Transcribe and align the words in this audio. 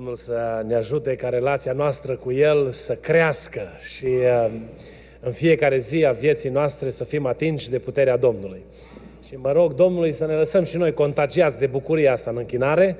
Domnul 0.00 0.18
să 0.18 0.64
ne 0.66 0.74
ajute 0.74 1.14
ca 1.14 1.28
relația 1.28 1.72
noastră 1.72 2.14
cu 2.14 2.32
El 2.32 2.70
să 2.70 2.94
crească 2.94 3.60
și 3.94 4.04
uh, 4.04 4.50
în 5.20 5.32
fiecare 5.32 5.78
zi 5.78 6.04
a 6.04 6.12
vieții 6.12 6.50
noastre 6.50 6.90
să 6.90 7.04
fim 7.04 7.26
atinși 7.26 7.70
de 7.70 7.78
puterea 7.78 8.16
Domnului. 8.16 8.62
Și 9.26 9.36
mă 9.36 9.52
rog 9.52 9.74
Domnului 9.74 10.12
să 10.12 10.26
ne 10.26 10.34
lăsăm 10.34 10.64
și 10.64 10.76
noi 10.76 10.92
contagiați 10.92 11.58
de 11.58 11.66
bucuria 11.66 12.12
asta 12.12 12.30
în 12.30 12.36
închinare 12.36 12.96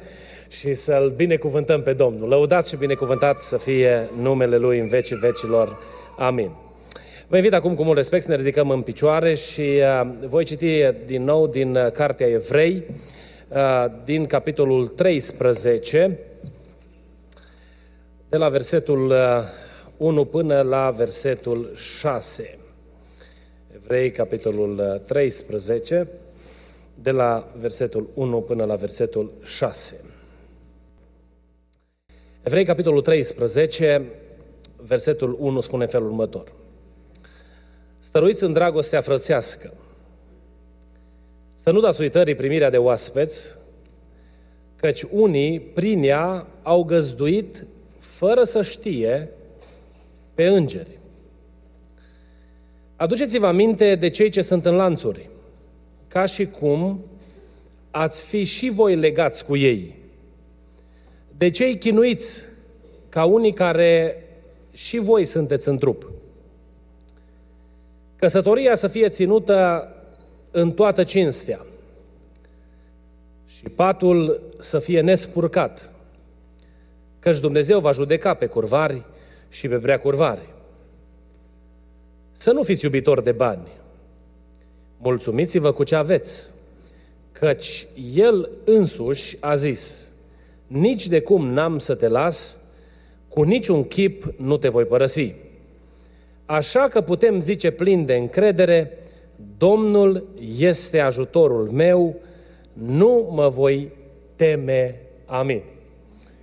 și 0.48 0.72
să-L 0.72 1.12
binecuvântăm 1.16 1.82
pe 1.82 1.92
Domnul. 1.92 2.28
Lăudați 2.28 2.70
și 2.70 2.77
binecuvântat 2.77 3.41
să 3.41 3.56
fie 3.56 4.08
numele 4.20 4.56
Lui 4.56 4.78
în 4.78 4.88
vecii 4.88 5.16
vecilor. 5.16 5.78
Amin. 6.19 6.50
Vă 7.28 7.36
invit 7.36 7.52
acum 7.52 7.74
cu 7.74 7.82
mult 7.82 7.96
respect 7.96 8.24
să 8.24 8.30
ne 8.30 8.36
ridicăm 8.36 8.70
în 8.70 8.82
picioare 8.82 9.34
și 9.34 9.60
uh, 9.60 10.08
voi 10.27 10.44
citi 10.44 10.86
din 11.06 11.24
nou 11.24 11.46
din 11.46 11.77
uh, 11.77 11.91
Cartea 11.91 12.27
Evrei, 12.27 12.82
uh, 13.48 13.84
din 14.05 14.27
capitolul 14.27 14.86
13, 14.86 16.19
de 18.31 18.36
la 18.36 18.48
versetul 18.48 19.14
1 19.97 20.20
uh, 20.20 20.27
până 20.31 20.62
la 20.62 20.91
versetul 20.91 21.70
6. 21.75 22.59
Evrei, 23.75 24.11
capitolul 24.11 25.03
13, 25.06 26.00
uh, 26.00 26.06
de 26.95 27.11
la 27.11 27.53
versetul 27.59 28.09
1 28.14 28.41
până 28.41 28.64
la 28.64 28.75
versetul 28.75 29.33
6. 29.45 30.05
Evrei, 32.42 32.64
capitolul 32.64 33.03
13, 33.03 34.03
versetul 34.77 35.37
1 35.39 35.61
spune 35.61 35.87
felul 35.87 36.06
următor. 36.06 36.53
Stăruiți 37.98 38.44
în 38.44 38.53
dragostea 38.53 39.00
frățească, 39.00 39.75
să 41.55 41.70
nu 41.70 41.81
dați 41.81 42.00
uitării 42.00 42.34
primirea 42.34 42.70
de 42.70 42.78
oaspeți, 42.78 43.59
căci 44.77 45.03
unii 45.03 45.61
prin 45.61 46.03
ea 46.03 46.47
au 46.62 46.84
găzduit 46.84 47.65
fără 48.20 48.44
să 48.44 48.62
știe, 48.62 49.28
pe 50.34 50.46
îngeri. 50.46 50.98
Aduceți-vă 52.96 53.46
aminte 53.46 53.94
de 53.94 54.08
cei 54.08 54.30
ce 54.30 54.42
sunt 54.42 54.66
în 54.66 54.74
lanțuri, 54.74 55.30
ca 56.08 56.26
și 56.26 56.46
cum 56.46 57.04
ați 57.91 58.24
fi 58.24 58.44
și 58.44 58.70
voi 58.70 58.96
legați 58.96 59.44
cu 59.44 59.56
ei. 59.56 59.94
De 61.36 61.50
cei 61.50 61.78
chinuiți, 61.78 62.42
ca 63.08 63.24
unii 63.24 63.52
care 63.52 64.24
și 64.72 64.98
voi 64.98 65.24
sunteți 65.24 65.68
în 65.68 65.78
trup. 65.78 66.10
Căsătoria 68.16 68.74
să 68.74 68.88
fie 68.88 69.08
ținută 69.08 69.88
în 70.50 70.72
toată 70.72 71.04
cinstea 71.04 71.66
și 73.46 73.62
patul 73.62 74.42
să 74.58 74.78
fie 74.78 75.00
nespurcat, 75.00 75.92
căci 77.20 77.38
Dumnezeu 77.38 77.80
va 77.80 77.92
judeca 77.92 78.34
pe 78.34 78.46
curvari 78.46 79.04
și 79.48 79.69
pe 79.69 79.76
prea 79.76 79.98
curvari. 79.98 80.48
Să 82.32 82.53
nu 82.53 82.62
fiți 82.62 82.84
iubitori 82.84 83.25
de 83.25 83.32
bani. 83.32 83.69
Mulțumiți-vă 84.98 85.72
cu 85.72 85.84
ce 85.84 85.94
aveți, 85.94 86.50
căci 87.32 87.86
El 88.14 88.48
însuși 88.64 89.36
a 89.41 89.54
zis, 89.54 90.09
nici 90.66 91.06
de 91.06 91.20
cum 91.20 91.47
n-am 91.48 91.78
să 91.78 91.94
te 91.94 92.09
las, 92.09 92.59
cu 93.28 93.42
niciun 93.42 93.88
chip 93.88 94.34
nu 94.36 94.56
te 94.56 94.69
voi 94.69 94.84
părăsi. 94.84 95.34
Așa 96.47 96.88
că 96.88 97.00
putem 97.00 97.41
zice 97.41 97.70
plin 97.70 98.04
de 98.04 98.14
încredere, 98.14 98.98
Domnul 99.59 100.26
este 100.59 100.98
ajutorul 100.98 101.70
meu, 101.70 102.14
nu 102.72 103.30
mă 103.32 103.48
voi 103.48 103.92
teme. 104.36 105.00
Amin. 105.26 105.62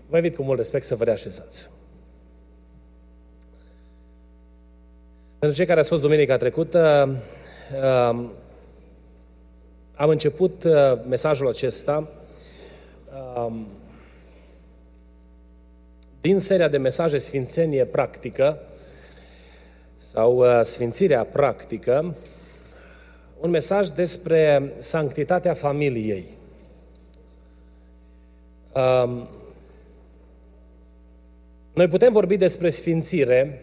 Vă 0.10 0.16
invit 0.16 0.36
cu 0.36 0.44
mult 0.44 0.58
respect 0.58 0.86
să 0.86 0.96
vă 0.96 1.04
reașezați. 1.04 1.70
Pentru 5.40 5.58
cei 5.58 5.68
care 5.68 5.80
ați 5.80 5.90
fost 5.90 6.02
duminica 6.02 6.38
trecută, 6.38 7.10
um, 8.10 8.32
am 9.94 10.10
început 10.10 10.64
uh, 10.64 10.74
mesajul 11.08 11.48
acesta 11.48 12.10
um, 13.36 13.68
din 16.22 16.40
seria 16.40 16.68
de 16.68 16.78
mesaje 16.78 17.18
Sfințenie 17.18 17.86
Practică 17.86 18.60
sau 19.98 20.38
uh, 20.38 20.62
Sfințirea 20.64 21.24
Practică, 21.24 22.16
un 23.40 23.50
mesaj 23.50 23.88
despre 23.88 24.74
sanctitatea 24.80 25.54
familiei. 25.54 26.26
Um, 31.78 31.84
noi 31.84 31.88
putem 31.88 32.12
vorbi 32.12 32.38
despre 32.38 32.70
sfințire 32.70 33.62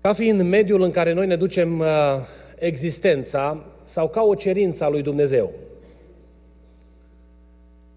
ca 0.00 0.12
fiind 0.12 0.40
mediul 0.42 0.82
în 0.82 0.90
care 0.90 1.12
noi 1.12 1.26
ne 1.26 1.36
ducem 1.36 1.78
uh, 1.78 1.86
existența 2.58 3.64
sau 3.84 4.08
ca 4.08 4.22
o 4.22 4.34
cerință 4.34 4.84
a 4.84 4.88
lui 4.88 5.02
Dumnezeu. 5.02 5.52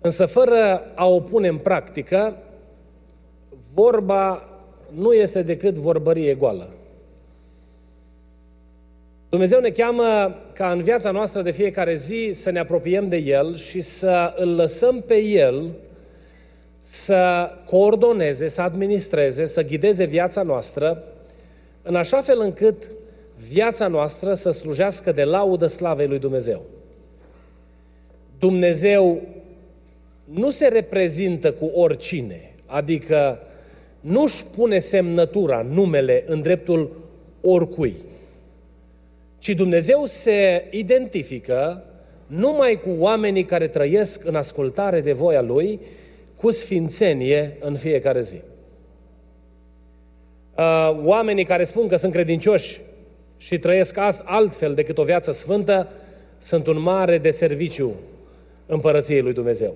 Însă 0.01 0.25
fără 0.25 0.91
a 0.95 1.07
o 1.07 1.19
pune 1.19 1.47
în 1.47 1.57
practică, 1.57 2.38
vorba 3.73 4.49
nu 4.89 5.13
este 5.13 5.41
decât 5.41 5.75
vorbărie 5.75 6.35
goală. 6.35 6.73
Dumnezeu 9.29 9.59
ne 9.59 9.69
cheamă 9.69 10.35
ca 10.53 10.72
în 10.72 10.81
viața 10.81 11.12
noastră 11.12 11.41
de 11.41 11.51
fiecare 11.51 11.95
zi 11.95 12.29
să 12.34 12.50
ne 12.50 12.59
apropiem 12.59 13.07
de 13.07 13.17
El 13.17 13.56
și 13.56 13.81
să 13.81 14.34
îl 14.38 14.56
lăsăm 14.56 15.01
pe 15.01 15.22
El 15.22 15.72
să 16.81 17.51
coordoneze, 17.66 18.47
să 18.47 18.62
administreze, 18.62 19.45
să 19.45 19.63
ghideze 19.63 20.06
viața 20.06 20.41
noastră 20.41 21.03
în 21.81 21.95
așa 21.95 22.22
fel 22.22 22.40
încât 22.40 22.84
viața 23.50 23.88
noastră 23.88 24.34
să 24.34 24.50
slujească 24.50 25.12
de 25.12 25.23
laudă 25.23 25.66
slavei 25.66 26.07
lui 26.07 26.19
Dumnezeu. 26.19 26.61
Dumnezeu 28.40 29.22
nu 30.23 30.50
se 30.50 30.67
reprezintă 30.67 31.51
cu 31.51 31.66
oricine, 31.66 32.56
adică 32.66 33.40
nu-și 34.00 34.46
pune 34.56 34.79
semnătura, 34.79 35.61
numele 35.61 36.23
în 36.28 36.41
dreptul 36.41 36.91
oricui 37.41 37.96
ci 39.39 39.50
Dumnezeu 39.50 40.05
se 40.05 40.67
identifică 40.69 41.83
numai 42.27 42.79
cu 42.79 42.89
oamenii 42.97 43.45
care 43.45 43.67
trăiesc 43.67 44.25
în 44.25 44.35
ascultare 44.35 45.01
de 45.01 45.11
voia 45.11 45.41
Lui, 45.41 45.79
cu 46.35 46.51
sfințenie 46.51 47.57
în 47.59 47.75
fiecare 47.75 48.22
zi. 48.22 48.41
Uh, 50.57 50.99
oamenii 51.03 51.44
care 51.44 51.63
spun 51.63 51.88
că 51.88 51.95
sunt 51.95 52.11
credincioși 52.11 52.81
și 53.38 53.57
trăiesc 53.57 53.97
altfel 54.23 54.73
decât 54.73 54.97
o 54.97 55.03
viață 55.03 55.31
sfântă, 55.31 55.87
sunt 56.37 56.67
un 56.67 56.79
mare 56.79 57.17
de 57.17 57.29
serviciu 57.29 57.96
împărăției 58.66 59.22
lui 59.22 59.34
Dumnezeu. 59.34 59.75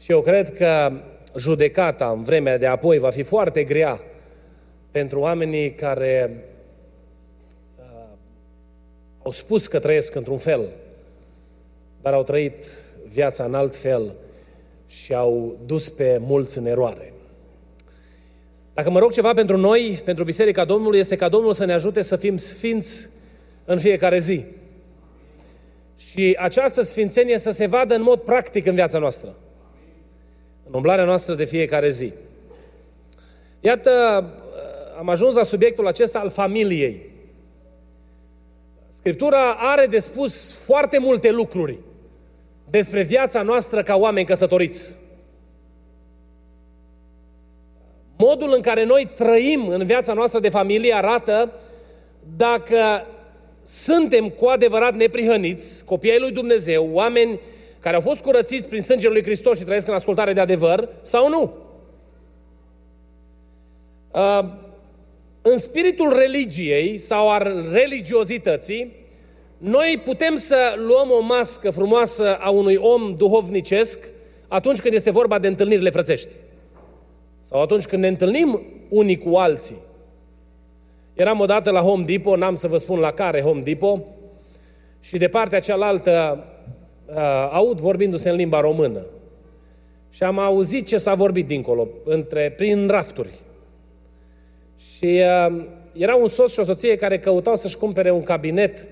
Și 0.00 0.10
eu 0.10 0.20
cred 0.20 0.52
că 0.52 0.92
judecata 1.36 2.14
în 2.16 2.22
vremea 2.22 2.58
de 2.58 2.66
apoi 2.66 2.98
va 2.98 3.10
fi 3.10 3.22
foarte 3.22 3.62
grea 3.64 4.00
pentru 4.90 5.20
oamenii 5.20 5.74
care 5.74 6.44
au 9.22 9.30
spus 9.30 9.66
că 9.66 9.78
trăiesc 9.78 10.14
într-un 10.14 10.38
fel, 10.38 10.68
dar 12.02 12.12
au 12.12 12.22
trăit 12.22 12.64
viața 13.08 13.44
în 13.44 13.54
alt 13.54 13.76
fel 13.76 14.12
și 14.86 15.14
au 15.14 15.58
dus 15.66 15.88
pe 15.88 16.20
mulți 16.22 16.58
în 16.58 16.66
eroare. 16.66 17.12
Dacă 18.74 18.90
mă 18.90 18.98
rog 18.98 19.12
ceva 19.12 19.34
pentru 19.34 19.56
noi, 19.56 20.02
pentru 20.04 20.24
Biserica 20.24 20.64
Domnului, 20.64 20.98
este 20.98 21.16
ca 21.16 21.28
Domnul 21.28 21.52
să 21.52 21.64
ne 21.64 21.72
ajute 21.72 22.02
să 22.02 22.16
fim 22.16 22.36
sfinți 22.36 23.08
în 23.64 23.78
fiecare 23.78 24.18
zi. 24.18 24.44
Și 25.96 26.36
această 26.38 26.82
sfințenie 26.82 27.38
să 27.38 27.50
se 27.50 27.66
vadă 27.66 27.94
în 27.94 28.02
mod 28.02 28.20
practic 28.20 28.66
în 28.66 28.74
viața 28.74 28.98
noastră. 28.98 29.34
În 30.66 30.74
umblarea 30.74 31.04
noastră 31.04 31.34
de 31.34 31.44
fiecare 31.44 31.90
zi. 31.90 32.12
Iată, 33.60 33.90
am 34.98 35.08
ajuns 35.08 35.34
la 35.34 35.42
subiectul 35.42 35.86
acesta 35.86 36.18
al 36.18 36.30
familiei. 36.30 37.09
Scriptura 39.00 39.52
are 39.58 39.86
de 39.86 39.98
spus 39.98 40.54
foarte 40.64 40.98
multe 40.98 41.30
lucruri 41.30 41.78
despre 42.70 43.02
viața 43.02 43.42
noastră 43.42 43.82
ca 43.82 43.96
oameni 43.96 44.26
căsătoriți. 44.26 44.96
Modul 48.16 48.52
în 48.54 48.60
care 48.60 48.84
noi 48.84 49.10
trăim 49.14 49.68
în 49.68 49.86
viața 49.86 50.12
noastră 50.12 50.40
de 50.40 50.48
familie 50.48 50.94
arată 50.94 51.52
dacă 52.36 53.06
suntem 53.62 54.28
cu 54.28 54.46
adevărat 54.46 54.94
neprihăniți, 54.94 55.84
copiii 55.84 56.18
lui 56.18 56.32
Dumnezeu, 56.32 56.88
oameni 56.92 57.40
care 57.78 57.94
au 57.94 58.02
fost 58.02 58.20
curățiți 58.20 58.68
prin 58.68 58.80
sângele 58.82 59.12
lui 59.12 59.22
Hristos 59.22 59.58
și 59.58 59.64
trăiesc 59.64 59.88
în 59.88 59.94
ascultare 59.94 60.32
de 60.32 60.40
adevăr, 60.40 60.88
sau 61.02 61.28
nu. 61.28 61.52
Uh, 64.12 64.68
în 65.42 65.58
spiritul 65.58 66.12
religiei 66.16 66.96
sau 66.96 67.30
al 67.30 67.68
religiozității, 67.72 68.92
noi 69.58 70.02
putem 70.04 70.36
să 70.36 70.56
luăm 70.76 71.10
o 71.10 71.20
mască 71.20 71.70
frumoasă 71.70 72.36
a 72.36 72.50
unui 72.50 72.76
om 72.76 73.14
duhovnicesc 73.16 74.08
atunci 74.48 74.80
când 74.80 74.94
este 74.94 75.10
vorba 75.10 75.38
de 75.38 75.46
întâlnirile 75.46 75.90
frățești. 75.90 76.32
Sau 77.40 77.62
atunci 77.62 77.86
când 77.86 78.02
ne 78.02 78.08
întâlnim 78.08 78.62
unii 78.88 79.18
cu 79.18 79.36
alții. 79.36 79.76
Eram 81.14 81.40
odată 81.40 81.70
la 81.70 81.80
Home 81.80 82.04
Depot, 82.04 82.38
n-am 82.38 82.54
să 82.54 82.68
vă 82.68 82.76
spun 82.76 82.98
la 82.98 83.10
care 83.10 83.40
Home 83.40 83.60
Depot, 83.60 84.00
și 85.00 85.16
de 85.16 85.28
partea 85.28 85.60
cealaltă 85.60 86.44
uh, 87.06 87.48
aud 87.50 87.80
vorbindu-se 87.80 88.30
în 88.30 88.36
limba 88.36 88.60
română. 88.60 89.06
Și 90.10 90.22
am 90.22 90.38
auzit 90.38 90.86
ce 90.86 90.96
s-a 90.96 91.14
vorbit 91.14 91.46
dincolo, 91.46 91.88
între, 92.04 92.54
prin 92.56 92.88
rafturi. 92.88 93.34
Și 95.00 95.22
uh, 95.48 95.64
era 95.92 96.14
un 96.14 96.28
soț 96.28 96.52
și 96.52 96.60
o 96.60 96.64
soție 96.64 96.96
care 96.96 97.18
căutau 97.18 97.56
să-și 97.56 97.76
cumpere 97.76 98.10
un 98.10 98.22
cabinet, 98.22 98.86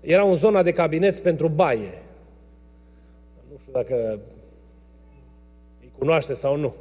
era 0.00 0.22
în 0.22 0.34
zona 0.34 0.62
de 0.62 0.72
cabinet 0.72 1.18
pentru 1.18 1.48
baie. 1.48 2.02
Nu 3.50 3.56
știu 3.60 3.72
dacă 3.72 4.18
îi 5.80 5.90
cunoaște 5.98 6.34
sau 6.34 6.56
nu. 6.56 6.74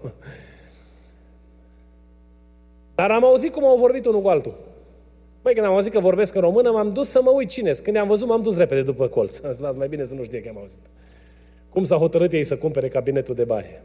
Dar 2.95 3.11
am 3.11 3.25
auzit 3.25 3.51
cum 3.51 3.63
au 3.63 3.77
vorbit 3.77 4.05
unul 4.05 4.21
cu 4.21 4.27
altul. 4.27 4.53
Băi, 5.41 5.53
când 5.53 5.65
am 5.65 5.73
auzit 5.73 5.91
că 5.91 5.99
vorbesc 5.99 6.35
în 6.35 6.41
română, 6.41 6.71
m-am 6.71 6.89
dus 6.89 7.09
să 7.09 7.21
mă 7.21 7.29
uit 7.29 7.49
cine 7.49 7.71
Când 7.71 7.95
i-am 7.95 8.07
văzut, 8.07 8.27
m-am 8.27 8.41
dus 8.41 8.57
repede 8.57 8.81
după 8.81 9.07
colț. 9.07 9.43
Am 9.43 9.51
zis, 9.51 9.59
las, 9.59 9.75
mai 9.75 9.87
bine 9.87 10.03
să 10.03 10.13
nu 10.13 10.23
știe 10.23 10.41
că 10.41 10.49
am 10.49 10.57
auzit. 10.57 10.79
Cum 11.69 11.83
s-a 11.83 11.95
hotărât 11.95 12.33
ei 12.33 12.43
să 12.43 12.57
cumpere 12.57 12.87
cabinetul 12.87 13.35
de 13.35 13.43
baie. 13.43 13.83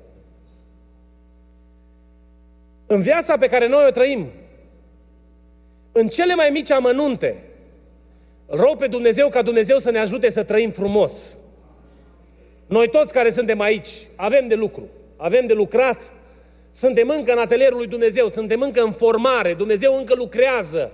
În 2.87 3.03
viața 3.03 3.37
pe 3.37 3.47
care 3.47 3.69
noi 3.69 3.85
o 3.89 3.91
trăim, 3.91 4.27
în 5.99 6.09
cele 6.09 6.35
mai 6.35 6.50
mici 6.50 6.71
amănunte, 6.71 7.37
rog 8.47 8.77
pe 8.77 8.87
Dumnezeu 8.87 9.29
ca 9.29 9.43
Dumnezeu 9.43 9.79
să 9.79 9.91
ne 9.91 9.99
ajute 9.99 10.31
să 10.31 10.43
trăim 10.43 10.71
frumos. 10.71 11.37
Noi 12.67 12.89
toți 12.89 13.12
care 13.12 13.31
suntem 13.31 13.61
aici 13.61 13.91
avem 14.17 14.49
de 14.49 14.55
lucru, 14.55 14.89
avem 15.17 15.47
de 15.47 15.53
lucrat, 15.53 16.12
suntem 16.75 17.09
încă 17.09 17.33
în 17.33 17.39
atelierul 17.39 17.77
lui 17.77 17.87
Dumnezeu, 17.87 18.29
suntem 18.29 18.61
încă 18.61 18.83
în 18.83 18.93
formare, 18.93 19.55
Dumnezeu 19.55 19.97
încă 19.97 20.15
lucrează 20.15 20.93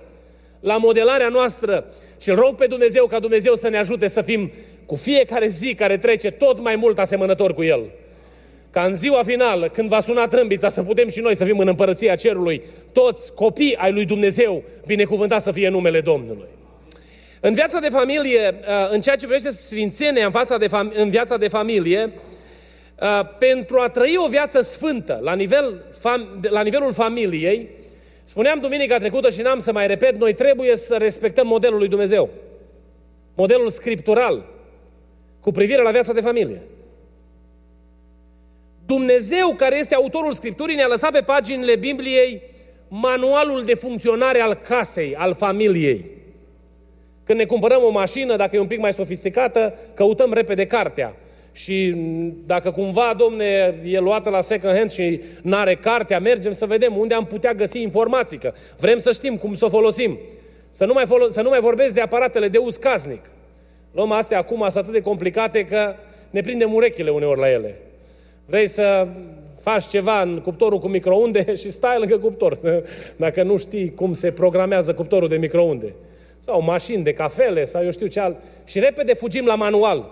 la 0.59 0.77
modelarea 0.77 1.29
noastră 1.29 1.85
și 2.21 2.29
îl 2.29 2.35
rog 2.35 2.55
pe 2.55 2.67
Dumnezeu 2.67 3.05
ca 3.05 3.19
Dumnezeu 3.19 3.55
să 3.55 3.69
ne 3.69 3.77
ajute 3.77 4.07
să 4.07 4.21
fim 4.21 4.51
cu 4.85 4.95
fiecare 4.95 5.47
zi 5.47 5.75
care 5.75 5.97
trece 5.97 6.31
tot 6.31 6.59
mai 6.59 6.75
mult 6.75 6.99
asemănător 6.99 7.53
cu 7.53 7.63
El. 7.63 7.91
Ca 8.75 8.83
în 8.83 8.93
ziua 8.93 9.23
finală, 9.23 9.67
când 9.67 9.89
va 9.89 10.01
suna 10.01 10.27
trâmbița, 10.27 10.69
să 10.69 10.83
putem 10.83 11.07
și 11.09 11.19
noi 11.19 11.35
să 11.35 11.45
fim 11.45 11.59
în 11.59 11.67
împărăția 11.67 12.15
cerului, 12.15 12.63
toți 12.91 13.33
copii 13.33 13.75
ai 13.75 13.91
lui 13.91 14.05
Dumnezeu, 14.05 14.63
binecuvântat 14.85 15.41
să 15.41 15.51
fie 15.51 15.69
numele 15.69 16.01
Domnului. 16.01 16.47
În 17.39 17.53
viața 17.53 17.79
de 17.79 17.89
familie, 17.89 18.55
uh, 18.59 18.91
în 18.91 19.01
ceea 19.01 19.15
ce 19.15 19.25
privește 19.25 19.49
sfințenia 19.49 20.25
în, 20.25 20.31
fața 20.31 20.57
de 20.57 20.67
fam- 20.67 20.93
în 20.93 21.09
viața 21.09 21.37
de 21.37 21.47
familie, 21.47 22.11
uh, 23.01 23.21
pentru 23.39 23.79
a 23.79 23.89
trăi 23.89 24.15
o 24.17 24.27
viață 24.27 24.61
sfântă 24.61 25.19
la, 25.23 25.33
nivel, 25.33 25.83
la 26.41 26.61
nivelul 26.61 26.93
familiei, 26.93 27.69
spuneam 28.23 28.59
duminica 28.59 28.97
trecută 28.97 29.29
și 29.29 29.41
n-am 29.41 29.59
să 29.59 29.71
mai 29.71 29.87
repet, 29.87 30.15
noi 30.15 30.33
trebuie 30.33 30.77
să 30.77 30.95
respectăm 30.95 31.47
modelul 31.47 31.77
lui 31.77 31.87
Dumnezeu. 31.87 32.29
Modelul 33.35 33.69
scriptural 33.69 34.45
cu 35.39 35.51
privire 35.51 35.81
la 35.81 35.91
viața 35.91 36.13
de 36.13 36.21
familie. 36.21 36.61
Dumnezeu, 38.85 39.53
care 39.57 39.77
este 39.77 39.95
autorul 39.95 40.33
Scripturii, 40.33 40.75
ne-a 40.75 40.87
lăsat 40.87 41.11
pe 41.11 41.21
paginile 41.21 41.75
Bibliei 41.75 42.41
manualul 42.87 43.63
de 43.63 43.73
funcționare 43.73 44.39
al 44.39 44.53
casei, 44.53 45.15
al 45.15 45.33
familiei. 45.33 46.05
Când 47.23 47.39
ne 47.39 47.45
cumpărăm 47.45 47.83
o 47.83 47.89
mașină, 47.91 48.35
dacă 48.35 48.55
e 48.55 48.59
un 48.59 48.67
pic 48.67 48.79
mai 48.79 48.93
sofisticată, 48.93 49.77
căutăm 49.93 50.33
repede 50.33 50.65
cartea. 50.65 51.15
Și 51.51 51.93
dacă 52.45 52.71
cumva, 52.71 53.13
domne, 53.17 53.79
e 53.83 53.99
luată 53.99 54.29
la 54.29 54.41
second 54.41 54.75
hand 54.75 54.91
și 54.91 55.21
nu 55.41 55.55
are 55.55 55.75
cartea, 55.75 56.19
mergem 56.19 56.51
să 56.51 56.65
vedem 56.65 56.97
unde 56.97 57.13
am 57.13 57.25
putea 57.25 57.53
găsi 57.53 57.81
informații, 57.81 58.37
că 58.37 58.53
vrem 58.79 58.97
să 58.97 59.11
știm 59.11 59.37
cum 59.37 59.55
să 59.55 59.65
o 59.65 59.69
folosim. 59.69 60.17
Să 60.69 60.85
nu 60.85 60.93
mai, 60.93 61.05
folo- 61.05 61.27
să 61.29 61.41
nu 61.41 61.49
mai 61.49 61.59
vorbesc 61.59 61.93
de 61.93 62.01
aparatele 62.01 62.47
de 62.47 62.57
uz 62.57 62.75
casnic. 62.75 63.21
Luăm 63.91 64.11
astea 64.11 64.37
acum, 64.37 64.59
sunt 64.59 64.75
atât 64.75 64.91
de 64.91 65.01
complicate 65.01 65.65
că 65.65 65.95
ne 66.29 66.41
prindem 66.41 66.73
urechile 66.73 67.09
uneori 67.09 67.39
la 67.39 67.51
ele. 67.51 67.75
Vrei 68.45 68.67
să 68.67 69.07
faci 69.61 69.87
ceva 69.87 70.21
în 70.21 70.41
cuptorul 70.41 70.79
cu 70.79 70.87
microunde 70.87 71.55
și 71.61 71.69
stai 71.69 71.99
lângă 71.99 72.17
cuptor, 72.17 72.59
dacă 73.25 73.43
nu 73.43 73.57
știi 73.57 73.93
cum 73.93 74.13
se 74.13 74.31
programează 74.31 74.93
cuptorul 74.93 75.27
de 75.27 75.37
microunde. 75.37 75.93
Sau 76.39 76.61
mașini 76.61 77.03
de 77.03 77.13
cafele, 77.13 77.65
sau 77.65 77.83
eu 77.83 77.91
știu 77.91 78.07
ce 78.07 78.19
alt. 78.19 78.37
Și 78.65 78.79
repede 78.79 79.13
fugim 79.13 79.45
la 79.45 79.55
manual. 79.55 80.11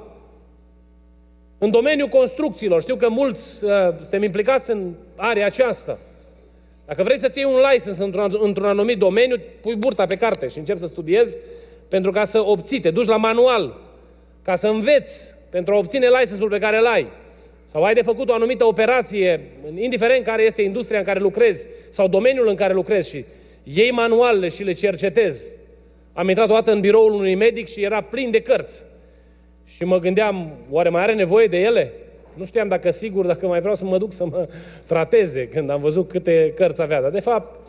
În 1.57 1.71
domeniul 1.71 2.07
construcțiilor, 2.07 2.81
știu 2.81 2.95
că 2.95 3.09
mulți 3.09 3.63
uh, 3.63 3.71
suntem 3.99 4.23
implicați 4.23 4.71
în 4.71 4.93
area 5.15 5.45
aceasta. 5.45 5.99
Dacă 6.85 7.03
vrei 7.03 7.19
să-ți 7.19 7.39
iei 7.39 7.47
un 7.53 7.59
license 7.71 8.03
într-un, 8.03 8.37
într-un 8.41 8.65
anumit 8.65 8.97
domeniu, 8.97 9.35
pui 9.61 9.75
burta 9.75 10.05
pe 10.05 10.15
carte 10.15 10.47
și 10.47 10.57
începi 10.57 10.79
să 10.79 10.85
studiezi 10.85 11.37
pentru 11.87 12.11
ca 12.11 12.25
să 12.25 12.45
obții, 12.45 12.79
te 12.79 12.91
duci 12.91 13.05
la 13.05 13.17
manual, 13.17 13.79
ca 14.41 14.55
să 14.55 14.67
înveți 14.67 15.35
pentru 15.49 15.73
a 15.73 15.77
obține 15.77 16.07
license-ul 16.07 16.49
pe 16.49 16.59
care 16.59 16.77
îl 16.77 16.85
ai. 16.85 17.07
Sau 17.65 17.83
ai 17.83 17.93
de 17.93 18.01
făcut 18.01 18.29
o 18.29 18.33
anumită 18.33 18.65
operație, 18.65 19.41
indiferent 19.75 20.23
care 20.23 20.43
este 20.43 20.61
industria 20.61 20.97
în 20.99 21.05
care 21.05 21.19
lucrezi 21.19 21.67
sau 21.89 22.07
domeniul 22.07 22.47
în 22.47 22.55
care 22.55 22.73
lucrezi 22.73 23.09
și 23.09 23.25
iei 23.63 23.91
manualele 23.91 24.49
și 24.49 24.63
le 24.63 24.71
cercetezi. 24.71 25.55
Am 26.13 26.29
intrat 26.29 26.49
o 26.49 26.53
dată 26.53 26.71
în 26.71 26.79
biroul 26.79 27.13
unui 27.13 27.35
medic 27.35 27.67
și 27.67 27.83
era 27.83 28.01
plin 28.01 28.31
de 28.31 28.39
cărți. 28.39 28.85
Și 29.65 29.83
mă 29.83 29.99
gândeam, 29.99 30.51
oare 30.69 30.89
mai 30.89 31.01
are 31.01 31.13
nevoie 31.13 31.47
de 31.47 31.57
ele? 31.57 31.91
Nu 32.33 32.45
știam 32.45 32.67
dacă 32.67 32.91
sigur, 32.91 33.25
dacă 33.25 33.47
mai 33.47 33.59
vreau 33.59 33.75
să 33.75 33.85
mă 33.85 33.97
duc 33.97 34.13
să 34.13 34.25
mă 34.25 34.47
trateze 34.85 35.47
când 35.47 35.69
am 35.69 35.81
văzut 35.81 36.07
câte 36.07 36.51
cărți 36.55 36.81
avea. 36.81 37.01
Dar 37.01 37.11
de 37.11 37.19
fapt, 37.19 37.59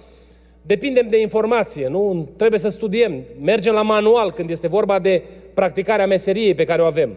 depindem 0.63 1.09
de 1.09 1.21
informație, 1.21 1.89
nu? 1.89 2.29
Trebuie 2.37 2.61
să 2.61 2.69
studiem. 2.69 3.23
Mergem 3.43 3.75
la 3.75 3.83
manual 3.83 4.33
când 4.33 4.51
este 4.51 4.69
vorba 4.69 4.99
de 4.99 5.23
practicarea 5.55 6.07
meseriei 6.07 6.55
pe 6.55 6.65
care 6.65 6.83
o 6.83 6.87
avem. 6.87 7.11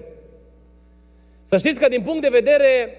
Să 1.48 1.58
știți 1.58 1.80
că 1.80 1.88
din 1.88 2.01
punct 2.01 2.22
de 2.22 2.27
vedere, 2.27 2.89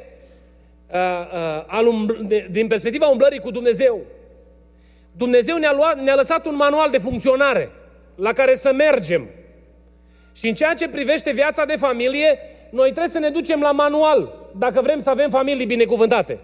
uh, 0.92 0.96
uh, 0.96 1.64
al 1.66 1.86
umbl- 1.86 2.20
de, 2.22 2.46
din 2.50 2.66
perspectiva 2.66 3.06
umblării 3.06 3.40
cu 3.40 3.50
Dumnezeu, 3.50 4.00
Dumnezeu 5.12 5.56
ne-a, 5.56 5.72
luat, 5.72 5.98
ne-a 6.00 6.14
lăsat 6.14 6.46
un 6.46 6.56
manual 6.56 6.90
de 6.90 6.98
funcționare 6.98 7.70
la 8.14 8.32
care 8.32 8.54
să 8.54 8.72
mergem. 8.72 9.28
Și 10.32 10.48
în 10.48 10.54
ceea 10.54 10.74
ce 10.74 10.88
privește 10.88 11.32
viața 11.32 11.64
de 11.64 11.76
familie, 11.76 12.38
noi 12.70 12.90
trebuie 12.90 13.12
să 13.12 13.18
ne 13.18 13.30
ducem 13.30 13.60
la 13.60 13.72
manual, 13.72 14.34
dacă 14.56 14.80
vrem 14.80 15.00
să 15.00 15.10
avem 15.10 15.30
familii 15.30 15.66
binecuvântate. 15.66 16.38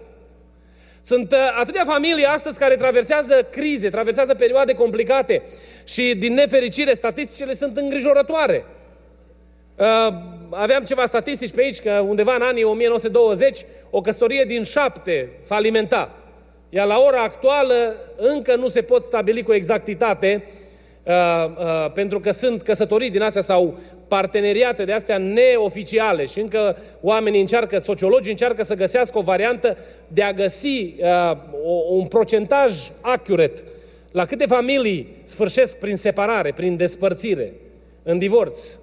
Sunt 1.01 1.31
uh, 1.31 1.37
atâtea 1.59 1.83
familii 1.85 2.25
astăzi 2.25 2.59
care 2.59 2.75
traversează 2.75 3.47
crize, 3.51 3.89
traversează 3.89 4.33
perioade 4.33 4.73
complicate 4.73 5.43
și, 5.83 6.15
din 6.17 6.33
nefericire, 6.33 6.93
statisticile 6.93 7.53
sunt 7.53 7.77
îngrijorătoare. 7.77 8.65
Uh, 10.49 10.57
aveam 10.59 10.83
ceva 10.83 11.05
statistici 11.05 11.51
pe 11.51 11.61
aici, 11.61 11.79
că 11.79 11.91
undeva 12.07 12.35
în 12.35 12.41
anii 12.41 12.63
1920, 12.63 13.65
o 13.89 14.01
căsătorie 14.01 14.43
din 14.43 14.63
șapte 14.63 15.29
falimenta. 15.43 16.11
Iar 16.69 16.87
la 16.87 16.99
ora 16.99 17.21
actuală 17.21 17.95
încă 18.17 18.55
nu 18.55 18.67
se 18.67 18.81
pot 18.81 19.03
stabili 19.03 19.43
cu 19.43 19.53
exactitate 19.53 20.43
Uh, 21.05 21.13
uh, 21.57 21.91
pentru 21.93 22.19
că 22.19 22.31
sunt 22.31 22.61
căsătorii 22.61 23.09
din 23.09 23.21
astea 23.21 23.41
sau 23.41 23.77
parteneriate 24.07 24.85
de 24.85 24.91
astea 24.91 25.17
neoficiale 25.17 26.25
și 26.25 26.39
încă 26.39 26.77
oamenii 27.01 27.39
încearcă, 27.39 27.77
sociologii 27.77 28.31
încearcă 28.31 28.63
să 28.63 28.75
găsească 28.75 29.17
o 29.17 29.21
variantă 29.21 29.77
de 30.07 30.21
a 30.21 30.33
găsi 30.33 30.95
uh, 30.99 31.37
o, 31.65 31.95
un 31.95 32.07
procentaj 32.07 32.91
accurate 33.01 33.63
la 34.11 34.25
câte 34.25 34.45
familii 34.45 35.15
sfârșesc 35.23 35.77
prin 35.77 35.95
separare, 35.95 36.51
prin 36.51 36.77
despărțire, 36.77 37.53
în 38.03 38.17
divorț. 38.17 38.77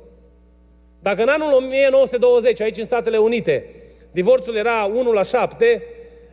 Dacă 1.03 1.23
în 1.23 1.29
anul 1.29 1.53
1920, 1.53 2.61
aici 2.61 2.79
în 2.79 2.85
Statele 2.85 3.17
Unite, 3.17 3.65
divorțul 4.11 4.57
era 4.57 4.91
1 4.95 5.13
la 5.13 5.23
7, 5.23 5.83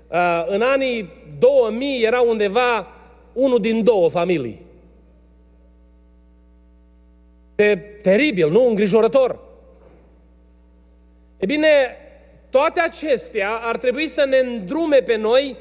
uh, 0.07 0.45
în 0.47 0.61
anii 0.61 1.09
2000 1.39 2.03
era 2.03 2.21
undeva 2.21 2.87
unul 3.33 3.59
din 3.59 3.83
două 3.83 4.09
familii. 4.09 4.61
Este 7.55 7.99
teribil, 8.01 8.49
nu? 8.49 8.67
Îngrijorător. 8.67 9.39
E 11.37 11.45
bine, 11.45 11.67
toate 12.49 12.79
acestea 12.79 13.49
ar 13.49 13.77
trebui 13.77 14.07
să 14.07 14.25
ne 14.25 14.37
îndrume 14.37 14.97
pe 14.97 15.15
noi 15.15 15.55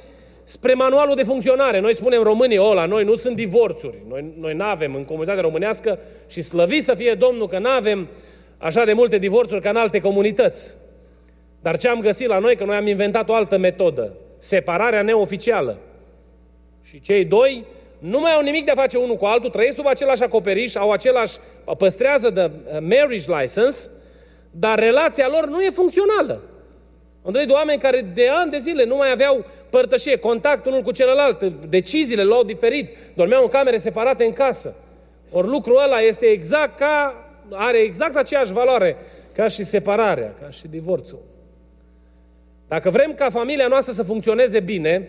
spre 0.44 0.74
manualul 0.74 1.14
de 1.14 1.22
funcționare. 1.22 1.80
Noi 1.80 1.94
spunem 1.94 2.22
românii, 2.22 2.58
o, 2.58 2.74
la 2.74 2.86
noi 2.86 3.04
nu 3.04 3.14
sunt 3.14 3.36
divorțuri. 3.36 3.96
Noi, 4.08 4.24
noi 4.38 4.54
nu 4.54 4.64
avem 4.64 4.94
în 4.94 5.04
comunitatea 5.04 5.42
românească 5.42 5.98
și 6.26 6.40
slăvit 6.40 6.84
să 6.84 6.94
fie 6.94 7.14
Domnul 7.14 7.48
că 7.48 7.58
nu 7.58 7.68
avem 7.68 8.08
așa 8.58 8.84
de 8.84 8.92
multe 8.92 9.18
divorțuri 9.18 9.60
ca 9.60 9.70
în 9.70 9.76
alte 9.76 10.00
comunități. 10.00 10.76
Dar 11.60 11.78
ce 11.78 11.88
am 11.88 12.00
găsit 12.00 12.26
la 12.26 12.38
noi? 12.38 12.56
Că 12.56 12.64
noi 12.64 12.76
am 12.76 12.86
inventat 12.86 13.28
o 13.28 13.34
altă 13.34 13.56
metodă. 13.56 14.12
Separarea 14.38 15.02
neoficială. 15.02 15.78
Și 16.82 17.00
cei 17.00 17.24
doi 17.24 17.64
nu 17.98 18.20
mai 18.20 18.32
au 18.34 18.42
nimic 18.42 18.64
de 18.64 18.70
a 18.70 18.74
face 18.74 18.98
unul 18.98 19.16
cu 19.16 19.24
altul, 19.24 19.50
trăiesc 19.50 19.76
sub 19.76 19.86
același 19.86 20.22
acoperiș, 20.22 20.74
au 20.74 20.90
același, 20.90 21.36
păstrează 21.78 22.30
de 22.30 22.40
uh, 22.42 22.78
marriage 22.80 23.40
license, 23.40 23.90
dar 24.50 24.78
relația 24.78 25.28
lor 25.30 25.46
nu 25.46 25.62
e 25.62 25.70
funcțională. 25.70 26.42
Am 27.24 27.32
de 27.32 27.52
oameni 27.52 27.80
care 27.80 28.10
de 28.14 28.28
ani 28.28 28.50
de 28.50 28.58
zile 28.58 28.84
nu 28.84 28.96
mai 28.96 29.10
aveau 29.10 29.44
părtășie, 29.70 30.16
contact 30.16 30.66
unul 30.66 30.82
cu 30.82 30.90
celălalt, 30.90 31.42
deciziile 31.68 32.24
luau 32.24 32.42
diferit, 32.42 32.96
dormeau 33.14 33.42
în 33.42 33.48
camere 33.48 33.76
separate 33.76 34.24
în 34.24 34.32
casă. 34.32 34.74
Ori 35.30 35.46
lucrul 35.46 35.80
ăla 35.84 36.00
este 36.00 36.26
exact 36.26 36.78
ca, 36.78 37.14
are 37.50 37.78
exact 37.78 38.16
aceeași 38.16 38.52
valoare 38.52 38.96
ca 39.32 39.48
și 39.48 39.64
separarea, 39.64 40.34
ca 40.40 40.50
și 40.50 40.68
divorțul. 40.68 41.18
Dacă 42.68 42.90
vrem 42.90 43.12
ca 43.12 43.30
familia 43.30 43.66
noastră 43.66 43.92
să 43.92 44.02
funcționeze 44.02 44.60
bine 44.60 45.08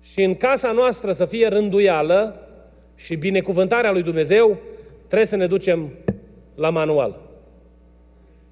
și 0.00 0.22
în 0.22 0.34
casa 0.34 0.72
noastră 0.72 1.12
să 1.12 1.24
fie 1.24 1.48
rânduială 1.48 2.48
și 2.94 3.16
binecuvântarea 3.16 3.92
lui 3.92 4.02
Dumnezeu, 4.02 4.58
trebuie 5.06 5.28
să 5.28 5.36
ne 5.36 5.46
ducem 5.46 5.92
la 6.54 6.70
manual. 6.70 7.20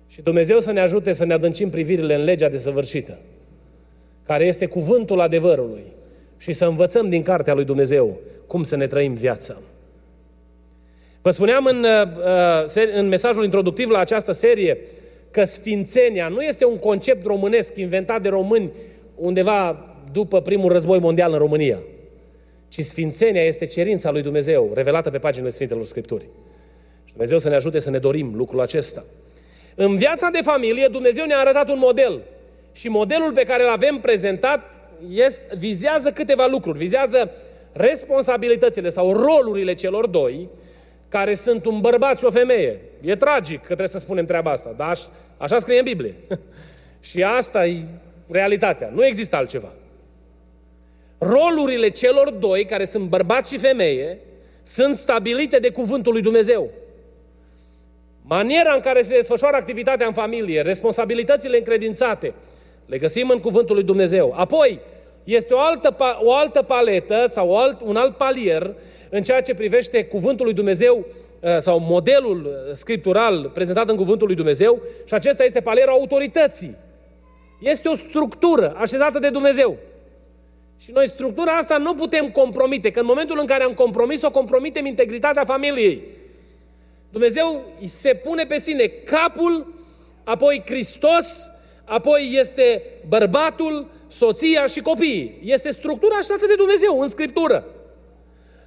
Și 0.06 0.22
Dumnezeu 0.22 0.60
să 0.60 0.72
ne 0.72 0.80
ajute 0.80 1.12
să 1.12 1.24
ne 1.24 1.32
adâncim 1.32 1.70
privirile 1.70 2.14
în 2.14 2.24
legea 2.24 2.48
desăvârșită, 2.48 3.18
care 4.22 4.44
este 4.46 4.66
cuvântul 4.66 5.20
adevărului, 5.20 5.82
și 6.38 6.52
să 6.52 6.64
învățăm 6.64 7.08
din 7.08 7.22
cartea 7.22 7.54
lui 7.54 7.64
Dumnezeu 7.64 8.18
cum 8.46 8.62
să 8.62 8.76
ne 8.76 8.86
trăim 8.86 9.14
viața. 9.14 9.56
Vă 11.22 11.30
spuneam 11.30 11.64
în, 11.64 11.84
uh, 11.84 12.02
uh, 12.76 12.90
în 12.94 13.08
mesajul 13.08 13.44
introductiv 13.44 13.90
la 13.90 13.98
această 13.98 14.32
serie 14.32 14.78
că 15.30 15.44
sfințenia 15.44 16.28
nu 16.28 16.40
este 16.40 16.64
un 16.64 16.78
concept 16.78 17.26
românesc 17.26 17.76
inventat 17.76 18.22
de 18.22 18.28
români 18.28 18.70
undeva 19.14 19.86
după 20.12 20.40
primul 20.40 20.72
război 20.72 20.98
mondial 20.98 21.32
în 21.32 21.38
România, 21.38 21.78
ci 22.68 22.80
sfințenia 22.80 23.42
este 23.42 23.66
cerința 23.66 24.10
lui 24.10 24.22
Dumnezeu, 24.22 24.70
revelată 24.74 25.10
pe 25.10 25.18
paginile 25.18 25.50
Sfintelor 25.50 25.84
Scripturii. 25.84 26.28
Și 27.04 27.12
Dumnezeu 27.12 27.38
să 27.38 27.48
ne 27.48 27.54
ajute 27.54 27.78
să 27.78 27.90
ne 27.90 27.98
dorim 27.98 28.32
lucrul 28.36 28.60
acesta. 28.60 29.04
În 29.74 29.96
viața 29.96 30.28
de 30.32 30.40
familie, 30.42 30.88
Dumnezeu 30.90 31.24
ne-a 31.24 31.38
arătat 31.38 31.68
un 31.68 31.78
model. 31.78 32.20
Și 32.72 32.88
modelul 32.88 33.32
pe 33.32 33.42
care 33.42 33.62
îl 33.62 33.68
avem 33.68 33.98
prezentat 33.98 34.60
este, 35.10 35.56
vizează 35.58 36.10
câteva 36.10 36.46
lucruri. 36.46 36.78
Vizează 36.78 37.30
responsabilitățile 37.72 38.90
sau 38.90 39.12
rolurile 39.12 39.74
celor 39.74 40.06
doi, 40.06 40.48
care 41.12 41.34
sunt 41.34 41.64
un 41.64 41.80
bărbat 41.80 42.18
și 42.18 42.24
o 42.24 42.30
femeie. 42.30 42.80
E 43.00 43.16
tragic 43.16 43.58
că 43.58 43.64
trebuie 43.64 43.88
să 43.88 43.98
spunem 43.98 44.24
treaba 44.24 44.50
asta, 44.50 44.74
dar 44.76 44.98
așa 45.36 45.58
scrie 45.58 45.78
în 45.78 45.84
Biblie. 45.84 46.14
și 47.08 47.22
asta 47.22 47.66
e 47.66 47.84
realitatea. 48.30 48.90
Nu 48.94 49.04
există 49.04 49.36
altceva. 49.36 49.72
Rolurile 51.18 51.88
celor 51.88 52.30
doi, 52.30 52.64
care 52.64 52.84
sunt 52.84 53.04
bărbat 53.08 53.48
și 53.48 53.58
femeie, 53.58 54.18
sunt 54.62 54.96
stabilite 54.96 55.58
de 55.58 55.70
cuvântul 55.70 56.12
lui 56.12 56.22
Dumnezeu. 56.22 56.70
Maniera 58.22 58.72
în 58.72 58.80
care 58.80 59.02
se 59.02 59.14
desfășoară 59.14 59.56
activitatea 59.56 60.06
în 60.06 60.12
familie, 60.12 60.60
responsabilitățile 60.60 61.56
încredințate, 61.56 62.34
le 62.86 62.98
găsim 62.98 63.30
în 63.30 63.38
Cuvântul 63.38 63.74
lui 63.74 63.84
Dumnezeu. 63.84 64.34
Apoi, 64.36 64.80
este 65.24 65.54
o 65.54 65.58
altă, 65.58 65.96
o 66.22 66.34
altă 66.34 66.62
paletă 66.62 67.26
sau 67.30 67.56
alt, 67.56 67.80
un 67.80 67.96
alt 67.96 68.16
palier 68.16 68.74
în 69.14 69.22
ceea 69.22 69.42
ce 69.42 69.54
privește 69.54 70.04
Cuvântul 70.04 70.44
lui 70.44 70.54
Dumnezeu 70.54 71.06
uh, 71.40 71.56
sau 71.58 71.78
modelul 71.78 72.44
uh, 72.44 72.74
scriptural 72.74 73.50
prezentat 73.54 73.88
în 73.88 73.96
Cuvântul 73.96 74.26
lui 74.26 74.36
Dumnezeu 74.36 74.82
și 75.04 75.14
acesta 75.14 75.44
este 75.44 75.60
palierul 75.60 75.92
autorității. 75.92 76.76
Este 77.60 77.88
o 77.88 77.94
structură 77.94 78.74
așezată 78.76 79.18
de 79.18 79.28
Dumnezeu. 79.28 79.76
Și 80.78 80.90
noi 80.92 81.08
structura 81.08 81.52
asta 81.52 81.76
nu 81.76 81.94
putem 81.94 82.30
compromite, 82.30 82.90
că 82.90 83.00
în 83.00 83.06
momentul 83.06 83.38
în 83.38 83.46
care 83.46 83.62
am 83.62 83.74
compromis-o, 83.74 84.30
compromitem 84.30 84.86
integritatea 84.86 85.44
familiei. 85.44 86.02
Dumnezeu 87.10 87.64
se 87.84 88.14
pune 88.14 88.44
pe 88.44 88.58
sine 88.58 88.86
capul, 88.86 89.74
apoi 90.24 90.62
Hristos, 90.66 91.50
apoi 91.84 92.36
este 92.38 92.82
bărbatul, 93.08 93.90
soția 94.08 94.66
și 94.66 94.80
copiii. 94.80 95.38
Este 95.44 95.70
structura 95.70 96.14
așteptată 96.14 96.46
de 96.48 96.54
Dumnezeu 96.56 97.00
în 97.00 97.08
Scriptură. 97.08 97.64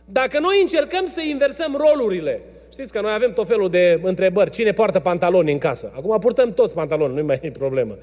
Dacă 0.05 0.39
noi 0.39 0.61
încercăm 0.61 1.05
să 1.05 1.21
inversăm 1.21 1.77
rolurile, 1.77 2.41
știți 2.71 2.91
că 2.91 3.01
noi 3.01 3.13
avem 3.13 3.33
tot 3.33 3.47
felul 3.47 3.69
de 3.69 3.99
întrebări. 4.03 4.49
Cine 4.49 4.71
poartă 4.71 4.99
pantaloni 4.99 5.51
în 5.51 5.57
casă? 5.57 5.91
Acum 5.95 6.19
purtăm 6.19 6.53
toți 6.53 6.73
pantaloni, 6.73 7.15
nu 7.15 7.23
mai 7.23 7.39
e 7.41 7.51
problemă. 7.51 7.97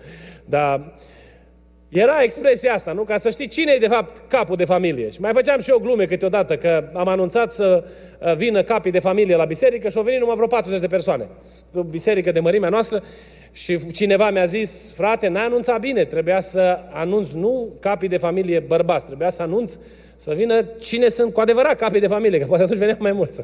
Dar 0.45 0.93
era 1.89 2.23
expresia 2.23 2.73
asta, 2.73 2.93
nu? 2.93 3.03
Ca 3.03 3.17
să 3.19 3.31
știi 3.31 3.49
cine 3.49 3.73
e 3.73 3.79
de 3.79 3.89
fapt 3.89 4.29
capul 4.29 4.57
de 4.57 4.65
familie. 4.65 5.11
Și 5.11 5.21
mai 5.21 5.33
făceam 5.33 5.61
și 5.61 5.71
eu 5.71 5.79
glume 5.79 6.05
câteodată, 6.05 6.57
că 6.57 6.91
am 6.95 7.09
anunțat 7.09 7.53
să 7.53 7.85
uh, 8.19 8.35
vină 8.35 8.63
capii 8.63 8.91
de 8.91 8.99
familie 8.99 9.37
la 9.37 9.45
biserică 9.45 9.89
și 9.89 9.97
au 9.97 10.03
venit 10.03 10.21
numai 10.21 10.35
vreo 10.35 10.47
40 10.47 10.81
de 10.81 10.87
persoane. 10.87 11.29
O 11.75 11.83
biserică 11.83 12.33
de 12.33 12.41
mărimea 12.41 12.69
noastră 12.69 13.03
și 13.53 13.93
cineva 13.93 14.31
mi-a 14.31 14.45
zis, 14.45 14.93
frate, 14.97 15.29
n-ai 15.29 15.45
anunțat 15.45 15.81
bine, 15.81 16.05
trebuia 16.05 16.41
să 16.41 16.79
anunț 16.93 17.31
nu 17.31 17.77
capii 17.81 18.09
de 18.09 18.17
familie 18.17 18.59
bărbați, 18.59 19.07
trebuia 19.07 19.31
să 19.31 19.43
anunț 19.43 19.79
să 20.23 20.33
vină 20.35 20.65
cine 20.81 21.09
sunt 21.09 21.33
cu 21.33 21.41
adevărat 21.41 21.79
capii 21.79 22.01
de 22.01 22.07
familie, 22.07 22.39
că 22.39 22.47
poate 22.47 22.63
atunci 22.63 22.79
veneau 22.79 22.97
mai 23.01 23.13
mulți. 23.13 23.41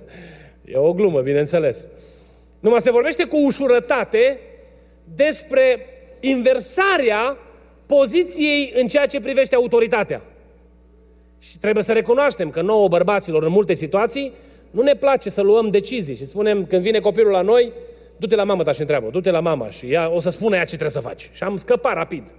E 0.65 0.77
o 0.77 0.93
glumă, 0.93 1.21
bineînțeles. 1.21 1.89
Numai 2.61 2.81
se 2.81 2.91
vorbește 2.91 3.25
cu 3.25 3.37
ușurătate 3.37 4.39
despre 5.15 5.87
inversarea 6.21 7.37
poziției 7.87 8.73
în 8.75 8.87
ceea 8.87 9.07
ce 9.07 9.21
privește 9.21 9.55
autoritatea. 9.55 10.23
Și 11.39 11.59
trebuie 11.59 11.85
să 11.85 11.93
recunoaștem 11.93 12.51
că 12.51 12.63
nouă 12.63 12.89
bărbaților 12.89 13.43
în 13.43 13.53
multe 13.53 13.75
situații 13.75 14.33
nu 14.71 14.83
ne 14.83 14.95
place 14.95 15.31
să 15.31 15.41
luăm 15.41 15.71
decizii 15.71 16.17
și 16.17 16.27
spunem 16.27 16.67
când 16.67 16.83
vine 16.83 16.99
copilul 16.99 17.33
la 17.33 17.43
noi, 17.43 17.73
du-te 18.17 18.35
la 18.35 18.45
mamă 18.45 18.63
ta 18.63 18.73
și 18.73 18.81
întreabă, 18.81 19.09
du-te 19.11 19.31
la 19.31 19.41
mama 19.41 19.71
și 19.71 19.93
ea 19.93 20.11
o 20.11 20.21
să 20.21 20.31
spună 20.31 20.57
ea 20.57 20.65
ce 20.65 20.77
trebuie 20.77 20.91
să 20.91 21.09
faci. 21.09 21.31
Și 21.33 21.43
am 21.43 21.57
scăpat 21.57 21.95
rapid. 21.95 22.33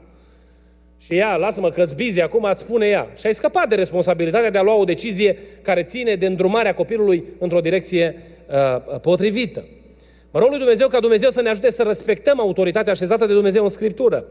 Și 0.99 1.15
ea, 1.15 1.35
lasă-mă 1.35 1.69
că-ți 1.69 1.95
bizi 1.95 2.21
acum, 2.21 2.43
îți 2.43 2.61
spune 2.61 2.87
ea. 2.87 3.07
Și 3.17 3.25
ai 3.25 3.33
scăpat 3.33 3.69
de 3.69 3.75
responsabilitatea 3.75 4.51
de 4.51 4.57
a 4.57 4.61
lua 4.61 4.75
o 4.75 4.83
decizie 4.83 5.37
care 5.61 5.83
ține 5.83 6.15
de 6.15 6.25
îndrumarea 6.25 6.73
copilului 6.73 7.23
într-o 7.39 7.59
direcție 7.59 8.23
uh, 8.47 8.99
potrivită. 9.01 9.65
Mă 10.31 10.39
rog 10.39 10.49
lui 10.49 10.57
Dumnezeu 10.57 10.87
ca 10.87 10.99
Dumnezeu 10.99 11.29
să 11.29 11.41
ne 11.41 11.49
ajute 11.49 11.71
să 11.71 11.83
respectăm 11.83 12.39
autoritatea 12.39 12.91
așezată 12.91 13.25
de 13.25 13.33
Dumnezeu 13.33 13.63
în 13.63 13.69
Scriptură 13.69 14.25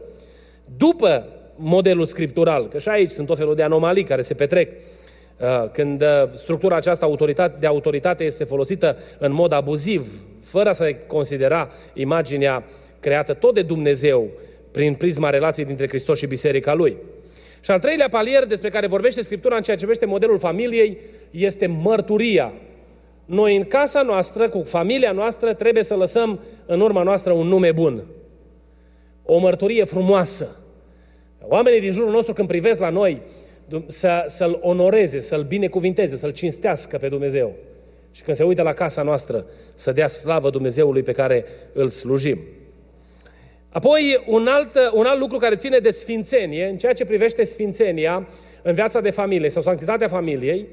după 0.77 1.27
modelul 1.55 2.05
scriptural, 2.05 2.67
că 2.67 2.79
și 2.79 2.89
aici 2.89 3.11
sunt 3.11 3.27
tot 3.27 3.37
felul 3.37 3.55
de 3.55 3.63
anomalii 3.63 4.03
care 4.03 4.21
se 4.21 4.33
petrec, 4.33 4.71
uh, 4.71 5.69
când 5.71 6.01
uh, 6.01 6.07
structura 6.33 6.75
aceasta 6.75 7.13
de 7.59 7.67
autoritate 7.67 8.23
este 8.23 8.43
folosită 8.43 8.97
în 9.17 9.31
mod 9.31 9.51
abuziv, 9.51 10.07
fără 10.43 10.71
să 10.71 10.95
considera 11.07 11.69
imaginea 11.93 12.63
creată 12.99 13.33
tot 13.33 13.53
de 13.53 13.61
Dumnezeu 13.61 14.27
prin 14.71 14.93
prisma 14.93 15.29
relației 15.29 15.65
dintre 15.65 15.87
Hristos 15.87 16.17
și 16.17 16.27
Biserica 16.27 16.73
Lui. 16.73 16.97
Și 17.61 17.71
al 17.71 17.79
treilea 17.79 18.09
palier 18.09 18.45
despre 18.45 18.69
care 18.69 18.87
vorbește 18.87 19.21
Scriptura 19.21 19.55
în 19.55 19.61
ceea 19.61 19.75
ce 19.75 19.81
privește 19.81 20.05
modelul 20.05 20.39
familiei 20.39 20.97
este 21.31 21.67
mărturia. 21.67 22.53
Noi 23.25 23.55
în 23.55 23.63
casa 23.63 24.01
noastră, 24.01 24.49
cu 24.49 24.63
familia 24.63 25.11
noastră, 25.11 25.53
trebuie 25.53 25.83
să 25.83 25.95
lăsăm 25.95 26.39
în 26.65 26.81
urma 26.81 27.03
noastră 27.03 27.31
un 27.31 27.47
nume 27.47 27.71
bun. 27.71 28.03
O 29.23 29.37
mărturie 29.37 29.83
frumoasă. 29.83 30.55
Oamenii 31.41 31.79
din 31.79 31.91
jurul 31.91 32.11
nostru 32.11 32.33
când 32.33 32.47
privesc 32.47 32.79
la 32.79 32.89
noi, 32.89 33.21
să, 33.87 34.25
să-L 34.27 34.59
onoreze, 34.61 35.19
să-L 35.19 35.43
binecuvinteze, 35.43 36.15
să-L 36.15 36.31
cinstească 36.31 36.97
pe 36.97 37.07
Dumnezeu. 37.07 37.55
Și 38.11 38.21
când 38.21 38.37
se 38.37 38.43
uită 38.43 38.61
la 38.61 38.73
casa 38.73 39.01
noastră, 39.01 39.45
să 39.75 39.91
dea 39.91 40.07
slavă 40.07 40.49
Dumnezeului 40.49 41.03
pe 41.03 41.11
care 41.11 41.45
îl 41.73 41.89
slujim. 41.89 42.39
Apoi, 43.69 44.23
un 44.27 44.47
alt, 44.47 44.75
un 44.93 45.05
alt 45.05 45.19
lucru 45.19 45.37
care 45.37 45.55
ține 45.55 45.79
de 45.79 45.89
sfințenie, 45.89 46.65
în 46.65 46.77
ceea 46.77 46.93
ce 46.93 47.05
privește 47.05 47.43
sfințenia 47.43 48.27
în 48.61 48.73
viața 48.73 48.99
de 48.99 49.09
familie 49.09 49.49
sau 49.49 49.61
sanctitatea 49.61 50.07
familiei, 50.07 50.67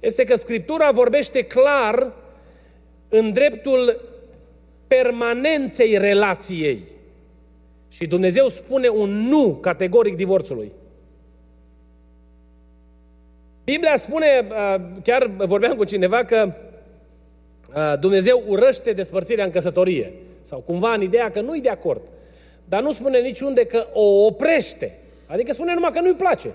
este 0.00 0.24
că 0.24 0.36
Scriptura 0.36 0.90
vorbește 0.90 1.42
clar 1.42 2.12
în 3.08 3.32
dreptul 3.32 4.00
permanenței 4.86 5.98
relației. 5.98 6.82
Și 7.88 8.06
Dumnezeu 8.06 8.48
spune 8.48 8.88
un 8.88 9.10
nu 9.10 9.54
categoric 9.54 10.16
divorțului. 10.16 10.72
Biblia 13.64 13.96
spune, 13.96 14.26
uh, 14.48 14.80
chiar 15.02 15.26
vorbeam 15.26 15.76
cu 15.76 15.84
cineva, 15.84 16.24
că 16.24 16.52
uh, 17.74 17.98
Dumnezeu 18.00 18.42
urăște 18.46 18.92
despărțirea 18.92 19.44
în 19.44 19.50
căsătorie. 19.50 20.12
Sau 20.42 20.58
cumva 20.58 20.92
în 20.92 21.02
ideea 21.02 21.30
că 21.30 21.40
nu-i 21.40 21.60
de 21.60 21.68
acord. 21.68 22.00
Dar 22.68 22.82
nu 22.82 22.92
spune 22.92 23.20
niciunde 23.20 23.64
că 23.64 23.86
o 23.92 24.24
oprește. 24.24 24.98
Adică 25.26 25.52
spune 25.52 25.74
numai 25.74 25.92
că 25.92 26.00
nu-i 26.00 26.14
place. 26.14 26.54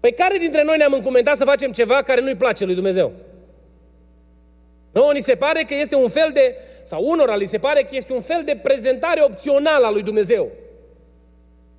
Păi 0.00 0.12
care 0.12 0.38
dintre 0.38 0.62
noi 0.62 0.76
ne-am 0.76 0.92
încumentat 0.92 1.36
să 1.36 1.44
facem 1.44 1.72
ceva 1.72 2.02
care 2.02 2.20
nu-i 2.20 2.34
place 2.34 2.64
lui 2.64 2.74
Dumnezeu? 2.74 3.12
Nu, 4.92 5.10
ni 5.10 5.20
se 5.20 5.34
pare 5.34 5.62
că 5.62 5.74
este 5.74 5.96
un 5.96 6.08
fel 6.08 6.30
de, 6.32 6.54
sau 6.82 7.04
unora 7.04 7.36
li 7.36 7.44
se 7.46 7.58
pare 7.58 7.82
că 7.82 7.88
este 7.90 8.12
un 8.12 8.20
fel 8.20 8.42
de 8.44 8.60
prezentare 8.62 9.22
opțională 9.22 9.86
a 9.86 9.90
lui 9.90 10.02
Dumnezeu. 10.02 10.48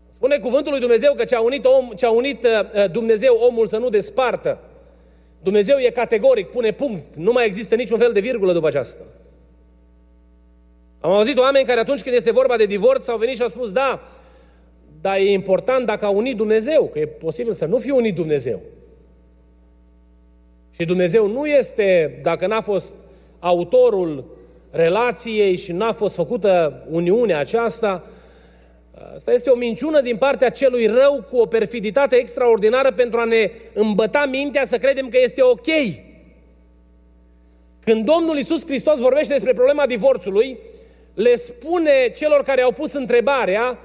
Spune 0.10 0.38
cuvântul 0.38 0.72
lui 0.72 0.80
Dumnezeu 0.80 1.14
că 1.14 1.24
ce 1.24 1.36
a 1.36 1.42
unit, 1.42 1.66
om, 1.66 1.90
ce 1.96 2.06
a 2.06 2.12
unit 2.12 2.44
uh, 2.44 2.92
Dumnezeu 2.92 3.36
omul 3.36 3.68
să 3.68 3.78
nu 3.78 3.90
despartă. 3.90 4.60
Dumnezeu 5.44 5.78
e 5.78 5.90
categoric, 5.90 6.50
pune 6.50 6.72
punct. 6.72 7.16
Nu 7.16 7.32
mai 7.32 7.46
există 7.46 7.76
niciun 7.76 7.98
fel 7.98 8.12
de 8.12 8.20
virgulă 8.20 8.54
după 8.54 8.68
aceasta. 8.68 9.04
Am 11.02 11.12
auzit 11.12 11.38
oameni 11.38 11.66
care 11.66 11.80
atunci 11.80 12.02
când 12.02 12.16
este 12.16 12.32
vorba 12.32 12.58
de 12.58 12.66
divorț 12.66 13.08
au 13.08 13.18
venit 13.18 13.36
și 13.36 13.42
au 13.42 13.48
spus, 13.48 13.72
da, 13.72 14.02
dar 15.02 15.18
e 15.18 15.32
important 15.32 15.86
dacă 15.86 16.06
a 16.06 16.10
unit 16.10 16.36
Dumnezeu, 16.36 16.90
că 16.94 17.00
e 17.00 17.06
posibil 17.06 17.54
să 17.54 17.66
nu 17.66 17.78
fie 17.78 17.92
unit 17.92 18.16
Dumnezeu. 18.16 18.62
Și 20.72 20.86
Dumnezeu 20.86 21.28
nu 21.28 21.46
este, 21.46 22.20
dacă 22.24 22.48
n-a 22.48 22.62
fost 22.62 22.96
autorul 23.40 24.26
relației 24.72 25.58
și 25.58 25.72
n-a 25.72 25.92
fost 25.92 26.16
făcută 26.16 26.84
uniunea 26.90 27.40
aceasta, 27.40 28.04
Asta 29.16 29.32
este 29.32 29.50
o 29.50 29.56
minciună 29.56 30.02
din 30.02 30.18
partea 30.18 30.50
celui 30.50 30.86
rău 30.86 31.26
cu 31.32 31.38
o 31.38 31.46
perfiditate 31.46 32.16
extraordinară 32.16 32.92
pentru 32.92 33.20
a 33.20 33.24
ne 33.24 33.52
îmbăta 33.74 34.26
mintea 34.26 34.66
să 34.66 34.78
credem 34.78 35.10
că 35.10 35.18
este 35.22 35.42
ok. 35.42 35.68
Când 37.80 38.06
Domnul 38.06 38.38
Isus 38.38 38.66
Hristos 38.66 39.00
vorbește 39.00 39.34
despre 39.34 39.54
problema 39.54 39.86
divorțului, 39.86 40.58
le 41.14 41.36
spune 41.36 42.12
celor 42.16 42.42
care 42.42 42.62
au 42.62 42.72
pus 42.72 42.94
întrebarea, 42.94 43.78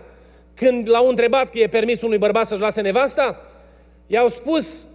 când 0.55 0.89
l-au 0.89 1.09
întrebat 1.09 1.51
că 1.51 1.59
e 1.59 1.67
permis 1.67 2.03
unui 2.03 2.19
bărbat 2.19 2.47
să-și 2.47 2.61
lase 2.61 2.81
nevasta, 2.81 3.41
i-au 4.07 4.29
spus, 4.29 4.87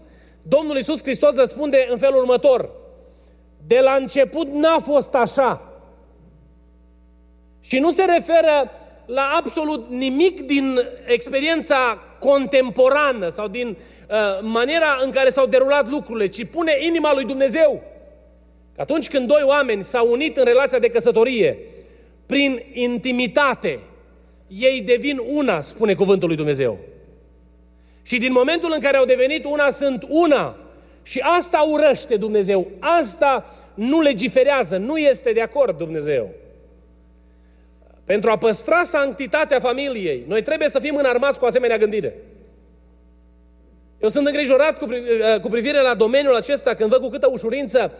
Domnul 0.42 0.78
Isus 0.78 1.02
Hristos 1.02 1.36
răspunde 1.36 1.88
în 1.90 1.98
felul 1.98 2.20
următor, 2.20 2.70
de 3.68 3.80
la 3.80 3.94
început 3.94 4.48
n-a 4.48 4.80
fost 4.80 5.14
așa. 5.14 5.72
Și 7.62 7.80
nu 7.80 7.92
se 7.92 8.04
referă 8.04 8.72
la 9.06 9.34
absolut 9.38 9.90
nimic 9.90 10.42
din 10.42 10.80
experiența 11.06 12.00
contemporană 12.20 13.30
sau 13.30 13.48
din 13.48 13.68
uh, 13.68 14.18
maniera 14.42 15.00
în 15.04 15.12
care 15.12 15.30
s-au 15.30 15.46
derulat 15.46 15.90
lucrurile, 15.90 16.28
ci 16.28 16.46
pune 16.46 16.78
inima 16.80 17.14
lui 17.14 17.26
Dumnezeu. 17.26 17.84
Că 18.76 18.82
atunci 18.82 19.10
când 19.10 19.28
doi 19.28 19.42
oameni 19.46 19.84
s-au 19.84 20.12
unit 20.12 20.38
în 20.38 20.44
relația 20.44 20.80
de 20.80 20.90
căsătorie, 20.90 21.58
prin 22.32 22.64
intimitate, 22.74 23.80
ei 24.48 24.82
devin 24.82 25.22
una, 25.28 25.62
spune 25.62 25.94
cuvântul 25.94 26.28
lui 26.28 26.38
Dumnezeu. 26.38 26.78
Și 28.02 28.18
din 28.18 28.32
momentul 28.32 28.72
în 28.74 28.80
care 28.80 28.98
au 28.98 29.06
devenit 29.06 29.46
una, 29.46 29.70
sunt 29.70 30.06
una. 30.10 30.56
Și 31.04 31.20
asta 31.20 31.68
urăște 31.72 32.16
Dumnezeu. 32.16 32.68
Asta 32.80 33.46
nu 33.74 34.02
legiferează, 34.02 34.78
nu 34.78 34.98
este 34.98 35.32
de 35.32 35.42
acord 35.42 35.78
Dumnezeu. 35.78 36.30
Pentru 38.04 38.30
a 38.30 38.38
păstra 38.38 38.84
sanctitatea 38.84 39.60
familiei, 39.60 40.24
noi 40.28 40.42
trebuie 40.42 40.70
să 40.70 40.80
fim 40.80 40.96
înarmați 40.96 41.40
cu 41.40 41.46
asemenea 41.46 41.78
gândire. 41.78 42.16
Eu 44.02 44.10
sunt 44.10 44.28
îngrijorat 44.28 44.78
cu, 44.78 44.88
cu 45.42 45.50
privire 45.50 45.82
la 45.82 45.94
domeniul 45.94 46.36
acesta 46.36 46.74
când 46.74 46.90
văd 46.90 47.02
cu 47.02 47.10
câtă 47.10 47.30
ușurință 47.32 47.92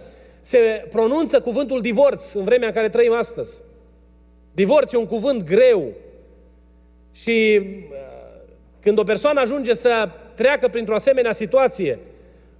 se 0.42 0.88
pronunță 0.90 1.42
cuvântul 1.42 1.82
divorț 1.82 2.34
în 2.34 2.44
vremea 2.44 2.68
în 2.68 2.74
care 2.74 2.90
trăim 2.90 3.14
astăzi. 3.14 3.62
Divorț 4.52 4.92
e 4.92 4.98
un 4.98 5.08
cuvânt 5.08 5.44
greu. 5.44 5.88
Și 7.12 7.60
uh, 7.62 7.98
când 8.82 9.00
o 9.00 9.04
persoană 9.04 9.40
ajunge 9.40 9.74
să 9.74 10.10
treacă 10.36 10.68
printr-o 10.68 10.96
asemenea 10.96 11.32
situație, 11.32 12.00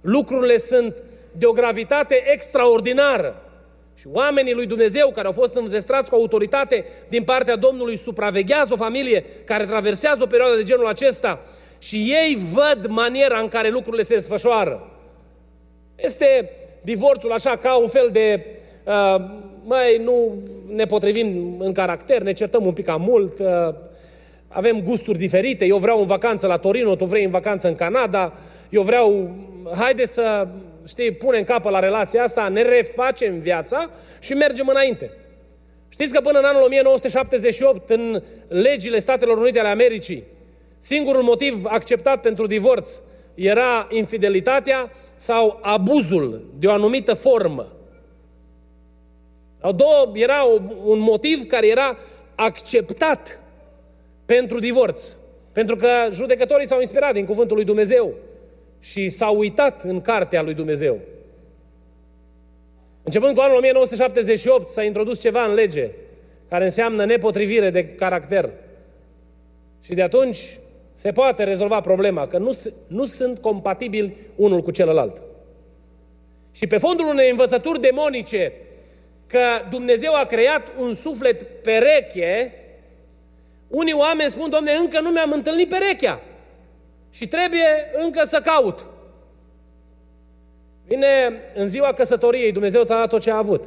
lucrurile 0.00 0.58
sunt 0.58 1.02
de 1.32 1.46
o 1.46 1.52
gravitate 1.52 2.22
extraordinară. 2.32 3.42
Și 3.94 4.06
oamenii 4.12 4.54
lui 4.54 4.66
Dumnezeu 4.66 5.10
care 5.10 5.26
au 5.26 5.32
fost 5.32 5.56
înzestrați 5.56 6.10
cu 6.10 6.14
autoritate 6.14 6.84
din 7.08 7.22
partea 7.22 7.56
Domnului 7.56 7.96
supraveghează 7.96 8.72
o 8.72 8.76
familie 8.76 9.24
care 9.44 9.64
traversează 9.64 10.22
o 10.22 10.26
perioadă 10.26 10.56
de 10.56 10.62
genul 10.62 10.86
acesta 10.86 11.44
și 11.78 11.96
ei 11.96 12.38
văd 12.52 12.86
maniera 12.86 13.38
în 13.38 13.48
care 13.48 13.68
lucrurile 13.68 14.02
se 14.02 14.14
desfășoară. 14.14 14.90
Este 15.96 16.50
divorțul 16.80 17.32
așa 17.32 17.56
ca 17.56 17.76
un 17.76 17.88
fel 17.88 18.08
de 18.12 18.46
uh, 18.84 19.16
mai 19.64 20.00
nu 20.04 20.34
ne 20.74 20.84
potrivim 20.84 21.56
în 21.58 21.72
caracter, 21.72 22.22
ne 22.22 22.32
certăm 22.32 22.66
un 22.66 22.72
pic 22.72 22.84
cam 22.84 23.02
mult, 23.02 23.38
uh, 23.38 23.74
avem 24.48 24.82
gusturi 24.82 25.18
diferite, 25.18 25.64
eu 25.64 25.76
vreau 25.76 26.00
în 26.00 26.06
vacanță 26.06 26.46
la 26.46 26.56
Torino, 26.56 26.96
tu 26.96 27.04
vrei 27.04 27.24
în 27.24 27.30
vacanță 27.30 27.68
în 27.68 27.74
Canada, 27.74 28.32
eu 28.70 28.82
vreau, 28.82 29.30
haide 29.74 30.06
să 30.06 30.48
știi, 30.86 31.12
punem 31.12 31.44
capă 31.44 31.70
la 31.70 31.78
relația 31.78 32.22
asta, 32.22 32.48
ne 32.48 32.62
refacem 32.62 33.38
viața 33.38 33.90
și 34.20 34.32
mergem 34.34 34.68
înainte. 34.68 35.10
Știți 35.88 36.12
că 36.12 36.20
până 36.20 36.38
în 36.38 36.44
anul 36.44 36.62
1978, 36.62 37.90
în 37.90 38.22
legile 38.48 38.98
Statelor 38.98 39.38
Unite 39.38 39.58
ale 39.58 39.68
Americii, 39.68 40.24
singurul 40.78 41.22
motiv 41.22 41.64
acceptat 41.64 42.20
pentru 42.20 42.46
divorț 42.46 43.00
era 43.34 43.88
infidelitatea 43.90 44.90
sau 45.16 45.58
abuzul 45.62 46.44
de 46.58 46.66
o 46.66 46.72
anumită 46.72 47.14
formă. 47.14 47.66
Două, 49.70 50.10
era 50.14 50.42
un 50.84 50.98
motiv 50.98 51.46
care 51.46 51.68
era 51.68 51.98
acceptat 52.34 53.40
pentru 54.24 54.58
divorț. 54.58 55.16
Pentru 55.52 55.76
că 55.76 55.88
judecătorii 56.12 56.66
s-au 56.66 56.80
inspirat 56.80 57.12
din 57.12 57.24
cuvântul 57.24 57.56
lui 57.56 57.64
Dumnezeu 57.64 58.14
și 58.80 59.08
s-au 59.08 59.38
uitat 59.38 59.84
în 59.84 60.00
cartea 60.00 60.42
lui 60.42 60.54
Dumnezeu. 60.54 60.98
Începând 63.02 63.34
cu 63.34 63.40
anul 63.40 63.56
1978 63.56 64.68
s-a 64.68 64.82
introdus 64.82 65.20
ceva 65.20 65.44
în 65.44 65.54
lege 65.54 65.90
care 66.48 66.64
înseamnă 66.64 67.04
nepotrivire 67.04 67.70
de 67.70 67.86
caracter. 67.86 68.50
Și 69.80 69.94
de 69.94 70.02
atunci 70.02 70.58
se 70.94 71.12
poate 71.12 71.44
rezolva 71.44 71.80
problema, 71.80 72.26
că 72.26 72.38
nu, 72.38 72.58
nu 72.86 73.04
sunt 73.04 73.38
compatibili 73.38 74.16
unul 74.36 74.62
cu 74.62 74.70
celălalt. 74.70 75.22
Și 76.52 76.66
pe 76.66 76.78
fondul 76.78 77.06
unei 77.06 77.30
învățături 77.30 77.80
demonice 77.80 78.52
că 79.32 79.68
Dumnezeu 79.70 80.14
a 80.14 80.24
creat 80.24 80.62
un 80.78 80.94
suflet 80.94 81.62
pereche, 81.62 82.52
unii 83.68 83.92
oameni 83.92 84.30
spun, 84.30 84.50
Domne, 84.50 84.72
încă 84.72 85.00
nu 85.00 85.10
mi-am 85.10 85.32
întâlnit 85.32 85.68
perechea 85.68 86.20
și 87.10 87.26
trebuie 87.28 87.90
încă 87.92 88.24
să 88.24 88.40
caut. 88.40 88.86
Vine 90.86 91.32
în 91.54 91.68
ziua 91.68 91.92
căsătoriei, 91.92 92.52
Dumnezeu 92.52 92.84
ți-a 92.84 92.98
dat 92.98 93.08
tot 93.08 93.20
ce 93.20 93.30
a 93.30 93.36
avut. 93.36 93.62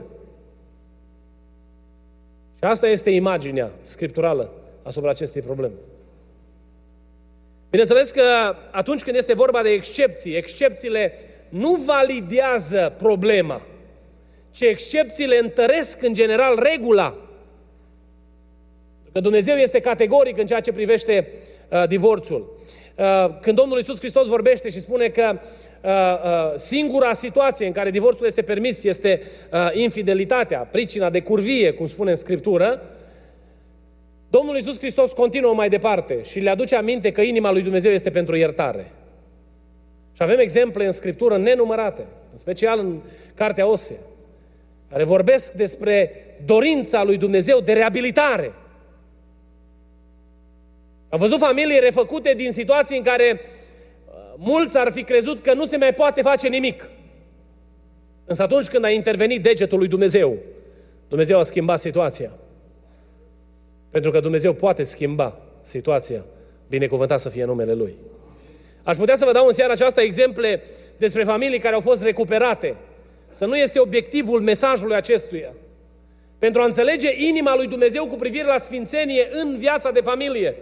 Și 2.58 2.64
asta 2.64 2.88
este 2.88 3.10
imaginea 3.10 3.72
scripturală 3.82 4.52
asupra 4.84 5.10
acestei 5.10 5.42
probleme. 5.42 5.74
Bineînțeles 7.70 8.12
că 8.12 8.56
atunci 8.72 9.04
când 9.04 9.16
este 9.16 9.34
vorba 9.34 9.62
de 9.62 9.70
excepții, 9.70 10.36
excepțiile 10.36 11.14
nu 11.50 11.74
validează 11.74 12.94
problema, 12.98 13.62
ci 14.56 14.62
excepțiile 14.62 15.38
întăresc 15.38 16.02
în 16.02 16.14
general 16.14 16.60
regula. 16.72 17.16
Că 19.12 19.20
Dumnezeu 19.20 19.56
este 19.56 19.80
categoric 19.80 20.38
în 20.38 20.46
ceea 20.46 20.60
ce 20.60 20.72
privește 20.72 21.28
uh, 21.70 21.88
divorțul. 21.88 22.60
Uh, 22.96 23.40
când 23.42 23.58
Domnul 23.58 23.78
Iisus 23.78 23.98
Hristos 23.98 24.28
vorbește 24.28 24.70
și 24.70 24.80
spune 24.80 25.08
că 25.08 25.40
uh, 25.40 25.90
uh, 25.90 26.60
singura 26.60 27.14
situație 27.14 27.66
în 27.66 27.72
care 27.72 27.92
divorțul 27.92 28.26
este 28.26 28.42
permis 28.42 28.84
este 28.84 29.22
infidelitatea, 29.74 30.60
pricina 30.60 31.10
de 31.10 31.22
curvie, 31.22 31.72
cum 31.72 31.88
spune 31.88 32.12
în 32.12 32.18
Scriptură, 32.18 32.82
Domnul 34.30 34.56
Iisus 34.56 34.78
Hristos 34.78 35.12
continuă 35.12 35.54
mai 35.54 35.70
departe 35.70 36.24
și 36.24 36.40
le 36.40 36.50
aduce 36.50 36.76
aminte 36.76 37.12
că 37.12 37.22
inima 37.22 37.52
lui 37.52 37.62
Dumnezeu 37.62 37.92
este 37.92 38.10
pentru 38.10 38.36
iertare. 38.36 38.92
Și 40.14 40.22
avem 40.22 40.40
exemple 40.40 40.86
în 40.86 40.92
Scriptură 40.92 41.38
nenumărate, 41.38 42.06
în 42.32 42.38
special 42.38 42.80
în 42.80 43.02
Cartea 43.34 43.68
Osea, 43.68 43.98
care 44.96 45.08
vorbesc 45.08 45.52
despre 45.52 46.12
dorința 46.46 47.04
lui 47.04 47.18
Dumnezeu 47.18 47.60
de 47.60 47.74
reabilitare– 47.74 48.54
am 51.16 51.22
văzut 51.22 51.40
familii 51.40 51.80
refăcute 51.80 52.34
din 52.34 52.52
situații 52.52 52.98
în 52.98 53.04
care 53.04 53.42
uh, 53.42 54.14
mulți 54.38 54.78
ar 54.78 54.92
fi 54.92 55.04
crezut 55.04 55.42
că 55.42 55.54
nu 55.54 55.66
se 55.66 55.78
mai 55.78 55.94
poate 55.94 56.22
face 56.22 56.48
nimic. 56.48 56.90
Însă 58.26 58.42
atunci 58.42 58.68
când 58.68 58.84
a 58.84 58.90
intervenit 58.90 59.44
degetul 59.44 59.78
lui 59.78 59.88
Dumnezeu, 59.88 60.38
Dumnezeu 61.08 61.40
a 61.40 61.44
schimbat 61.44 61.80
situația. 61.80 62.32
Pentru 63.90 64.12
că 64.12 64.20
Dumnezeu 64.20 64.54
poate 64.54 64.84
schimba 64.84 65.38
situația. 65.62 66.26
Binecuvântat 66.68 67.20
să 67.20 67.30
fie 67.30 67.46
numele 67.46 67.74
Lui. 67.74 67.96
Aș 68.84 68.98
putea 68.98 69.16
să 69.16 69.26
vă 69.26 69.32
dau 69.32 69.48
în 69.48 69.54
seara 69.54 69.72
aceasta 69.72 70.02
exemple 70.02 70.64
despre 70.98 71.24
familii 71.24 71.60
care 71.60 71.76
au 71.76 71.82
fost 71.82 72.04
recuperate. 72.04 72.76
Să 73.36 73.46
nu 73.46 73.58
este 73.58 73.80
obiectivul 73.80 74.42
mesajului 74.42 74.96
acestuia. 74.96 75.54
Pentru 76.40 76.62
a 76.62 76.66
înțelege 76.66 77.26
inima 77.28 77.56
lui 77.56 77.68
Dumnezeu 77.68 78.06
cu 78.06 78.16
privire 78.16 78.46
la 78.46 78.58
sfințenie 78.58 79.28
în 79.32 79.58
viața 79.58 79.92
de 79.92 80.00
familie. 80.00 80.56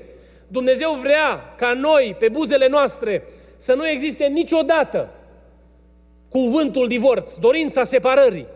Dumnezeu 0.47 0.91
vrea 1.01 1.53
ca 1.57 1.73
noi, 1.73 2.15
pe 2.19 2.29
buzele 2.29 2.67
noastre, 2.67 3.23
să 3.57 3.73
nu 3.73 3.88
existe 3.88 4.25
niciodată 4.25 5.09
cuvântul 6.29 6.88
divorț, 6.88 7.33
dorința 7.36 7.83
separării. 7.83 8.47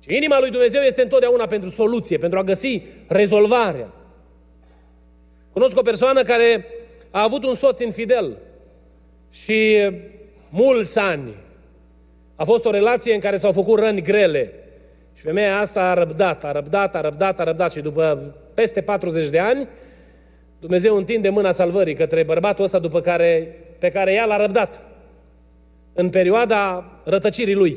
Și 0.00 0.16
inima 0.16 0.40
lui 0.40 0.50
Dumnezeu 0.50 0.82
este 0.82 1.02
întotdeauna 1.02 1.46
pentru 1.46 1.70
soluție, 1.70 2.18
pentru 2.18 2.38
a 2.38 2.44
găsi 2.44 2.82
rezolvarea. 3.08 3.92
Cunosc 5.52 5.78
o 5.78 5.82
persoană 5.82 6.22
care 6.22 6.66
a 7.10 7.22
avut 7.22 7.44
un 7.44 7.54
soț 7.54 7.80
infidel 7.80 8.36
și 9.30 9.90
mulți 10.50 10.98
ani 10.98 11.34
a 12.42 12.44
fost 12.44 12.64
o 12.64 12.70
relație 12.70 13.14
în 13.14 13.20
care 13.20 13.36
s-au 13.36 13.52
făcut 13.52 13.78
răni 13.78 14.02
grele. 14.02 14.52
Și 15.14 15.22
femeia 15.22 15.58
asta 15.58 15.82
a 15.82 15.94
răbdat, 15.94 16.44
a 16.44 16.52
răbdat, 16.52 16.94
a 16.94 17.00
răbdat, 17.00 17.40
a 17.40 17.44
răbdat 17.44 17.72
și 17.72 17.80
după 17.80 18.34
peste 18.54 18.80
40 18.80 19.28
de 19.28 19.38
ani, 19.38 19.68
Dumnezeu 20.60 20.96
întinde 20.96 21.28
mâna 21.28 21.52
salvării 21.52 21.94
către 21.94 22.22
bărbatul 22.22 22.64
ăsta 22.64 22.78
după 22.78 23.00
care, 23.00 23.58
pe 23.78 23.88
care 23.88 24.12
ea 24.12 24.24
l-a 24.24 24.36
răbdat 24.36 24.84
în 25.92 26.10
perioada 26.10 26.84
rătăcirii 27.04 27.54
lui. 27.54 27.70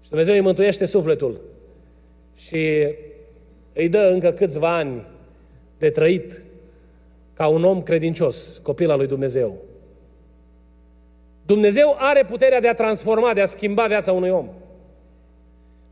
Și 0.00 0.08
Dumnezeu 0.08 0.34
îi 0.34 0.40
mântuiește 0.40 0.84
sufletul 0.84 1.40
și 2.34 2.86
îi 3.72 3.88
dă 3.88 4.10
încă 4.12 4.30
câțiva 4.30 4.76
ani 4.76 5.06
de 5.78 5.90
trăit 5.90 6.44
ca 7.32 7.46
un 7.46 7.64
om 7.64 7.82
credincios, 7.82 8.58
copil 8.62 8.90
al 8.90 8.98
lui 8.98 9.06
Dumnezeu. 9.06 9.69
Dumnezeu 11.50 11.96
are 11.98 12.24
puterea 12.24 12.60
de 12.60 12.68
a 12.68 12.74
transforma, 12.74 13.34
de 13.34 13.40
a 13.40 13.46
schimba 13.46 13.86
viața 13.86 14.12
unui 14.12 14.30
om. 14.30 14.48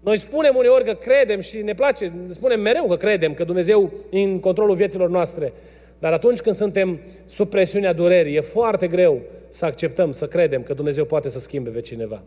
Noi 0.00 0.18
spunem 0.18 0.56
uneori 0.56 0.84
că 0.84 0.92
credem 0.92 1.40
și 1.40 1.62
ne 1.62 1.74
place, 1.74 2.12
spunem 2.28 2.60
mereu 2.60 2.86
că 2.86 2.96
credem 2.96 3.34
că 3.34 3.44
Dumnezeu 3.44 3.92
e 4.10 4.20
în 4.20 4.40
controlul 4.40 4.74
vieților 4.74 5.08
noastre. 5.08 5.52
Dar 5.98 6.12
atunci 6.12 6.40
când 6.40 6.56
suntem 6.56 7.00
sub 7.26 7.48
presiunea 7.48 7.92
durerii, 7.92 8.36
e 8.36 8.40
foarte 8.40 8.86
greu 8.86 9.20
să 9.48 9.64
acceptăm, 9.64 10.12
să 10.12 10.26
credem 10.26 10.62
că 10.62 10.74
Dumnezeu 10.74 11.04
poate 11.04 11.28
să 11.28 11.38
schimbe 11.38 11.70
pe 11.70 11.80
cineva. 11.80 12.22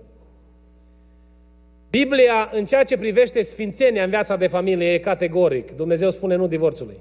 Biblia, 1.89 2.49
în 2.53 2.65
ceea 2.65 2.83
ce 2.83 2.97
privește 2.97 3.41
sfințenia 3.41 4.03
în 4.03 4.09
viața 4.09 4.35
de 4.35 4.47
familie, 4.47 4.93
e 4.93 4.99
categoric. 4.99 5.75
Dumnezeu 5.75 6.09
spune 6.09 6.35
nu 6.35 6.47
divorțului. 6.47 6.97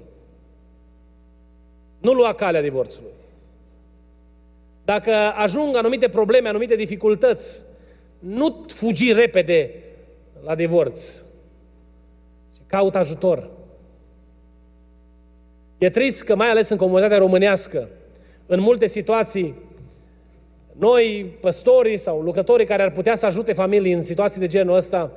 Nu 1.99 2.11
lua 2.11 2.33
calea 2.33 2.61
divorțului. 2.61 3.11
Dacă 4.85 5.11
ajung 5.35 5.75
anumite 5.75 6.09
probleme, 6.09 6.49
anumite 6.49 6.75
dificultăți, 6.75 7.63
nu 8.19 8.65
fugi 8.67 9.11
repede 9.11 9.73
la 10.43 10.55
divorț, 10.55 11.15
ci 12.53 12.59
caut 12.67 12.95
ajutor. 12.95 13.49
E 15.77 15.89
trist 15.89 16.23
că, 16.23 16.35
mai 16.35 16.49
ales 16.49 16.69
în 16.69 16.77
comunitatea 16.77 17.17
românească, 17.17 17.87
în 18.45 18.59
multe 18.59 18.87
situații, 18.87 19.55
noi, 20.77 21.35
păstorii 21.39 21.97
sau 21.97 22.21
lucrătorii 22.21 22.65
care 22.65 22.83
ar 22.83 22.91
putea 22.91 23.15
să 23.15 23.25
ajute 23.25 23.53
familii 23.53 23.93
în 23.93 24.01
situații 24.01 24.39
de 24.39 24.47
genul 24.47 24.75
ăsta, 24.75 25.11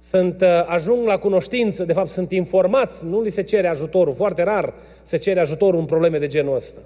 sunt, 0.00 0.40
uh, 0.40 0.48
ajung 0.66 1.06
la 1.06 1.18
cunoștință, 1.18 1.84
de 1.84 1.92
fapt 1.92 2.08
sunt 2.08 2.32
informați, 2.32 3.04
nu 3.04 3.22
li 3.22 3.30
se 3.30 3.42
cere 3.42 3.68
ajutorul, 3.68 4.14
foarte 4.14 4.42
rar 4.42 4.74
se 5.02 5.16
cere 5.16 5.40
ajutorul 5.40 5.80
în 5.80 5.86
probleme 5.86 6.18
de 6.18 6.26
genul 6.26 6.54
ăsta. 6.54 6.80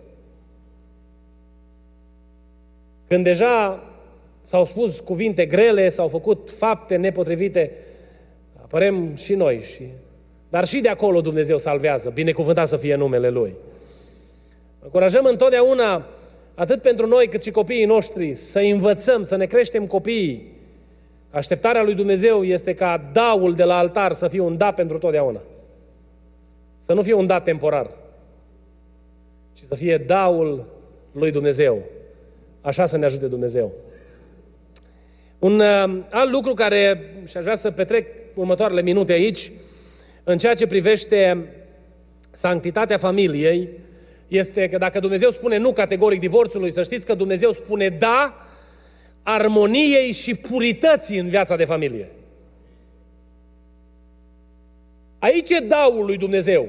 Când 3.11 3.25
deja 3.25 3.85
s-au 4.45 4.65
spus 4.65 5.01
cuvinte 5.01 5.47
grele, 5.47 5.89
s-au 5.89 6.09
făcut 6.09 6.51
fapte 6.51 6.97
nepotrivite, 6.97 7.73
apărem 8.63 9.15
și 9.15 9.35
noi. 9.35 9.63
Și... 9.75 9.83
Dar 10.49 10.67
și 10.67 10.81
de 10.81 10.89
acolo 10.89 11.21
Dumnezeu 11.21 11.59
salvează, 11.59 12.11
binecuvântat 12.11 12.69
să 12.69 12.77
fie 12.77 12.95
numele 12.95 13.29
Lui. 13.29 13.55
Încurajăm 14.83 15.25
întotdeauna, 15.25 16.07
atât 16.55 16.83
pentru 16.83 17.07
noi 17.07 17.29
cât 17.29 17.43
și 17.43 17.51
copiii 17.51 17.85
noștri, 17.85 18.35
să 18.35 18.59
învățăm, 18.59 19.23
să 19.23 19.37
ne 19.37 19.47
creștem 19.47 19.87
copiii. 19.87 20.53
Așteptarea 21.31 21.83
lui 21.83 21.95
Dumnezeu 21.95 22.45
este 22.45 22.75
ca 22.75 23.11
daul 23.13 23.55
de 23.55 23.65
la 23.65 23.79
altar 23.79 24.13
să 24.13 24.29
fie 24.29 24.41
un 24.41 24.57
da 24.57 24.73
pentru 24.73 24.99
totdeauna. 24.99 25.41
Să 26.79 26.93
nu 26.93 27.03
fie 27.03 27.15
un 27.15 27.27
da 27.27 27.41
temporar, 27.41 27.91
ci 29.53 29.63
să 29.63 29.75
fie 29.75 29.99
daul 29.99 30.65
lui 31.13 31.31
Dumnezeu. 31.31 31.83
Așa 32.61 32.87
să 32.87 32.97
ne 32.97 33.05
ajute 33.05 33.27
Dumnezeu. 33.27 33.73
Un 35.39 35.61
uh, 35.61 35.99
alt 36.11 36.31
lucru 36.31 36.55
care, 36.55 37.13
și 37.27 37.37
aș 37.37 37.43
vrea 37.43 37.57
să 37.57 37.71
petrec 37.71 38.07
următoarele 38.35 38.83
minute 38.83 39.13
aici, 39.13 39.51
în 40.25 40.39
ceea 40.39 40.55
ce 40.55 40.67
privește 40.67 41.47
sanctitatea 42.33 42.99
familiei, 42.99 43.69
este 44.29 44.69
că 44.69 44.79
dacă 44.79 45.01
Dumnezeu 45.01 45.31
spune 45.31 45.57
nu 45.57 45.73
categoric 45.73 46.21
divorțului, 46.21 46.73
să 46.73 46.83
știți 46.83 47.07
că 47.07 47.15
Dumnezeu 47.15 47.53
spune 47.53 47.89
da 47.89 48.47
armoniei 49.23 50.13
și 50.13 50.35
purității 50.35 51.19
în 51.19 51.29
viața 51.29 51.57
de 51.57 51.65
familie. 51.65 52.09
Aici 55.19 55.51
e 55.51 55.59
daul 55.69 56.05
lui 56.05 56.17
Dumnezeu. 56.17 56.69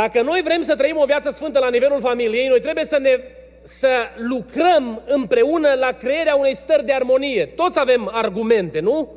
Dacă 0.00 0.22
noi 0.22 0.40
vrem 0.44 0.62
să 0.62 0.76
trăim 0.76 0.96
o 0.96 1.04
viață 1.04 1.30
sfântă 1.30 1.58
la 1.58 1.68
nivelul 1.68 2.00
familiei, 2.00 2.48
noi 2.48 2.60
trebuie 2.60 2.84
să 2.84 2.98
ne 2.98 3.20
să 3.62 3.88
lucrăm 4.16 5.02
împreună 5.06 5.72
la 5.78 5.92
crearea 5.92 6.34
unei 6.34 6.56
stări 6.56 6.84
de 6.84 6.92
armonie. 6.92 7.46
Toți 7.46 7.78
avem 7.78 8.10
argumente, 8.12 8.80
nu? 8.80 9.12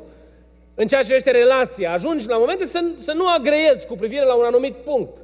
În 0.74 0.86
ceea 0.86 1.02
ce 1.02 1.14
este 1.14 1.30
relația. 1.30 1.92
Ajungi 1.92 2.28
la 2.28 2.38
momente 2.38 2.66
să, 2.66 2.84
să 2.98 3.12
nu 3.12 3.28
agreiezi 3.28 3.86
cu 3.86 3.94
privire 3.94 4.24
la 4.24 4.34
un 4.34 4.44
anumit 4.44 4.74
punct. 4.74 5.16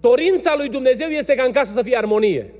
Dorința 0.00 0.54
lui 0.56 0.68
Dumnezeu 0.68 1.08
este 1.08 1.34
ca 1.34 1.42
în 1.42 1.52
casă 1.52 1.72
să 1.72 1.82
fie 1.82 1.96
armonie. 1.96 2.52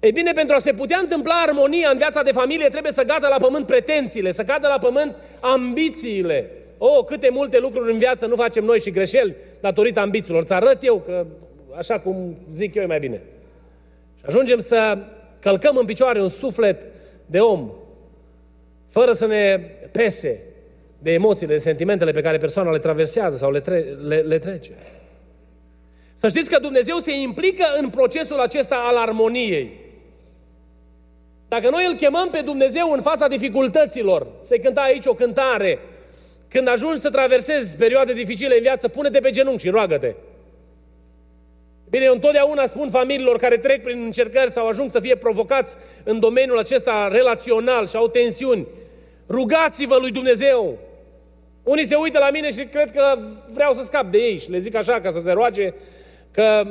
Ei 0.00 0.12
bine, 0.12 0.32
pentru 0.32 0.54
a 0.54 0.58
se 0.58 0.72
putea 0.72 0.98
întâmpla 0.98 1.34
armonia 1.34 1.90
în 1.90 1.96
viața 1.96 2.22
de 2.22 2.32
familie, 2.32 2.68
trebuie 2.68 2.92
să 2.92 3.02
gadă 3.02 3.26
la 3.28 3.36
pământ 3.36 3.66
pretențiile, 3.66 4.32
să 4.32 4.42
cadă 4.42 4.68
la 4.68 4.78
pământ 4.78 5.16
ambițiile, 5.40 6.50
Oh, 6.78 7.04
câte 7.04 7.28
multe 7.30 7.58
lucruri 7.58 7.92
în 7.92 7.98
viață 7.98 8.26
nu 8.26 8.36
facem 8.36 8.64
noi 8.64 8.80
și 8.80 8.90
greșeli 8.90 9.36
datorită 9.60 10.00
ambițiilor. 10.00 10.44
Ți 10.44 10.52
arăt 10.52 10.84
eu 10.84 11.02
că, 11.06 11.26
așa 11.76 12.00
cum 12.00 12.36
zic 12.52 12.74
eu, 12.74 12.82
e 12.82 12.86
mai 12.86 12.98
bine. 12.98 13.22
Și 14.18 14.24
ajungem 14.26 14.58
să 14.58 14.98
călcăm 15.40 15.76
în 15.76 15.84
picioare 15.84 16.22
un 16.22 16.28
suflet 16.28 16.82
de 17.26 17.38
om, 17.38 17.70
fără 18.88 19.12
să 19.12 19.26
ne 19.26 19.56
pese 19.92 20.40
de 20.98 21.12
emoțiile, 21.12 21.54
de 21.54 21.60
sentimentele 21.60 22.12
pe 22.12 22.20
care 22.20 22.36
persoana 22.36 22.70
le 22.70 22.78
traversează 22.78 23.36
sau 23.36 23.50
le, 23.50 23.60
tre- 23.60 23.96
le, 24.06 24.16
le 24.16 24.38
trece. 24.38 24.70
Să 26.14 26.28
știți 26.28 26.50
că 26.50 26.58
Dumnezeu 26.58 26.98
se 26.98 27.18
implică 27.18 27.64
în 27.80 27.88
procesul 27.88 28.38
acesta 28.38 28.76
al 28.76 28.96
armoniei. 28.96 29.70
Dacă 31.48 31.70
noi 31.70 31.86
îl 31.86 31.94
chemăm 31.94 32.30
pe 32.30 32.40
Dumnezeu 32.40 32.92
în 32.92 33.02
fața 33.02 33.28
dificultăților, 33.28 34.26
se 34.42 34.58
cânta 34.58 34.80
aici 34.80 35.06
o 35.06 35.14
cântare, 35.14 35.78
când 36.48 36.68
ajungi 36.68 37.00
să 37.00 37.10
traversezi 37.10 37.76
perioade 37.76 38.12
dificile 38.12 38.54
în 38.54 38.60
viață, 38.60 38.88
pune-te 38.88 39.20
pe 39.20 39.30
genunchi 39.30 39.62
și 39.62 39.68
roagă-te. 39.68 40.14
Bine, 41.90 42.04
eu 42.04 42.12
întotdeauna 42.12 42.66
spun 42.66 42.90
familiilor 42.90 43.36
care 43.36 43.56
trec 43.56 43.82
prin 43.82 44.02
încercări 44.04 44.50
sau 44.50 44.68
ajung 44.68 44.90
să 44.90 45.00
fie 45.00 45.16
provocați 45.16 45.76
în 46.04 46.20
domeniul 46.20 46.58
acesta 46.58 47.08
relațional 47.12 47.86
și 47.86 47.96
au 47.96 48.08
tensiuni, 48.08 48.66
rugați-vă 49.28 49.96
lui 49.96 50.10
Dumnezeu. 50.10 50.78
Unii 51.62 51.86
se 51.86 51.94
uită 51.94 52.18
la 52.18 52.30
mine 52.30 52.50
și 52.50 52.64
cred 52.64 52.90
că 52.90 53.18
vreau 53.52 53.74
să 53.74 53.82
scap 53.84 54.10
de 54.10 54.18
ei 54.18 54.38
și 54.38 54.50
le 54.50 54.58
zic 54.58 54.74
așa 54.74 55.00
ca 55.00 55.10
să 55.10 55.20
se 55.20 55.32
roage 55.32 55.74
că 56.30 56.64